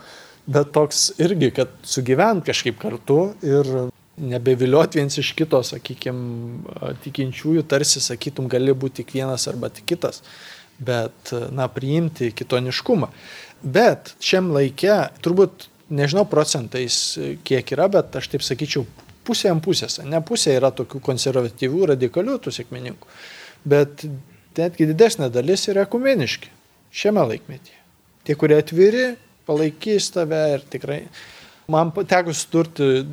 bet 0.50 0.72
toks 0.74 1.12
irgi, 1.22 1.52
kad 1.54 1.74
sugyvent 1.86 2.46
kažkaip 2.48 2.80
kartu 2.82 3.20
ir 3.46 3.70
nebeviliot 4.16 4.96
viens 4.96 5.18
iš 5.20 5.34
kito, 5.38 5.60
sakykime, 5.66 6.96
tikinčiųjų, 7.04 7.66
tarsi 7.70 8.02
sakytum, 8.02 8.48
gali 8.52 8.74
būti 8.74 9.04
tik 9.04 9.16
vienas 9.18 9.48
arba 9.52 9.70
tik 9.74 9.90
kitas, 9.94 10.24
bet, 10.80 11.34
na, 11.54 11.68
priimti 11.72 12.32
kitoniškumą. 12.36 13.12
Bet 13.62 14.14
šiam 14.24 14.54
laikė, 14.56 14.96
turbūt, 15.26 15.68
nežinau 15.94 16.26
procentais 16.30 17.18
kiek 17.46 17.76
yra, 17.76 17.90
bet 17.92 18.16
aš 18.18 18.32
taip 18.34 18.46
sakyčiau, 18.46 18.86
pusė 19.26 19.52
ant 19.52 19.64
pusės. 19.66 20.00
Ne 20.06 20.22
pusė 20.26 20.56
yra 20.60 20.72
tokių 20.76 21.02
konservatyvių, 21.04 21.90
radikalių 21.94 22.38
tų 22.46 22.54
sėkmininkų, 22.56 23.10
bet 23.68 24.06
netgi 24.58 24.88
didesnė 24.92 25.32
dalis 25.34 25.66
yra 25.72 25.88
ekumeniški 25.88 26.54
šiame 26.96 27.26
laikmetyje 27.34 27.82
tie, 28.26 28.36
kurie 28.40 28.60
atviri, 28.60 29.08
palaikys 29.46 30.12
tave 30.16 30.42
ir 30.56 30.68
tikrai. 30.72 31.04
Man 31.72 31.92
teko 31.94 32.34
suturti 32.36 33.06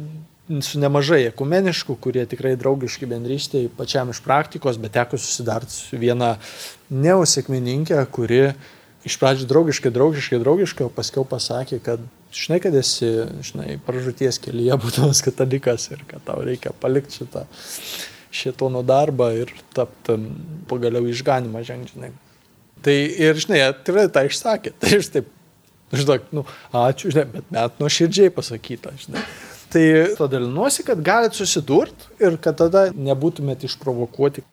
su 0.65 0.81
nemažai 0.81 1.23
ekumeniškų, 1.31 1.97
kurie 2.03 2.25
tikrai 2.29 2.55
draugiški 2.61 3.09
bendrystėje, 3.09 3.71
pačiam 3.77 4.11
iš 4.13 4.21
praktikos, 4.25 4.81
bet 4.81 4.95
teko 4.97 5.21
susidarti 5.21 5.73
su 5.73 6.01
viena 6.01 6.35
neosekmininkė, 6.93 8.01
kuri 8.13 8.43
iš 9.09 9.17
pradžių 9.21 9.49
draugiškai, 9.51 9.93
draugiškai, 9.95 10.41
draugiškai, 10.43 10.87
o 10.87 10.93
paskiau 10.93 11.25
pasakė, 11.29 11.81
kad 11.85 12.03
žinai, 12.35 12.61
kad 12.65 12.77
esi, 12.79 13.09
žinai, 13.45 13.77
pražūties 13.87 14.41
kelyje 14.43 14.79
būdamas 14.85 15.25
katalikas 15.25 15.89
ir 15.95 16.05
kad 16.11 16.25
tau 16.29 16.43
reikia 16.45 16.75
palikti 16.83 17.23
šitą 17.23 17.47
šitono 18.33 18.83
darbą 18.87 19.29
ir 19.37 19.53
tapti 19.77 20.17
pagaliau 20.71 21.07
išganimą 21.11 21.63
žengžinai. 21.69 22.11
Tai 22.83 22.97
ir, 22.97 23.39
žinai, 23.39 23.63
tikrai 23.87 24.09
tą 24.13 24.25
išsakė. 24.27 24.75
Tai 24.83 24.93
aš 24.99 25.11
taip, 25.15 25.31
žinok, 25.95 26.29
nu, 26.35 26.47
ačiū, 26.83 27.13
žinai, 27.15 27.27
bet 27.37 27.51
net 27.55 27.83
nuoširdžiai 27.83 28.33
pasakyta, 28.35 28.95
žinai. 29.05 29.25
Tai 29.73 29.85
todėl 30.19 30.49
nuosi, 30.53 30.85
kad 30.85 31.01
galit 31.05 31.37
susidurt 31.37 32.09
ir 32.21 32.37
kad 32.43 32.59
tada 32.61 32.91
nebūtumėt 32.93 33.65
išprovokuoti. 33.69 34.45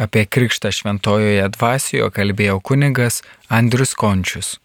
Apie 0.00 0.24
krikštą 0.26 0.72
šventojoje 0.74 1.44
dvasioje 1.54 2.08
kalbėjo 2.14 2.58
kunigas 2.64 3.20
Andrius 3.52 3.92
Končius. 3.94 4.56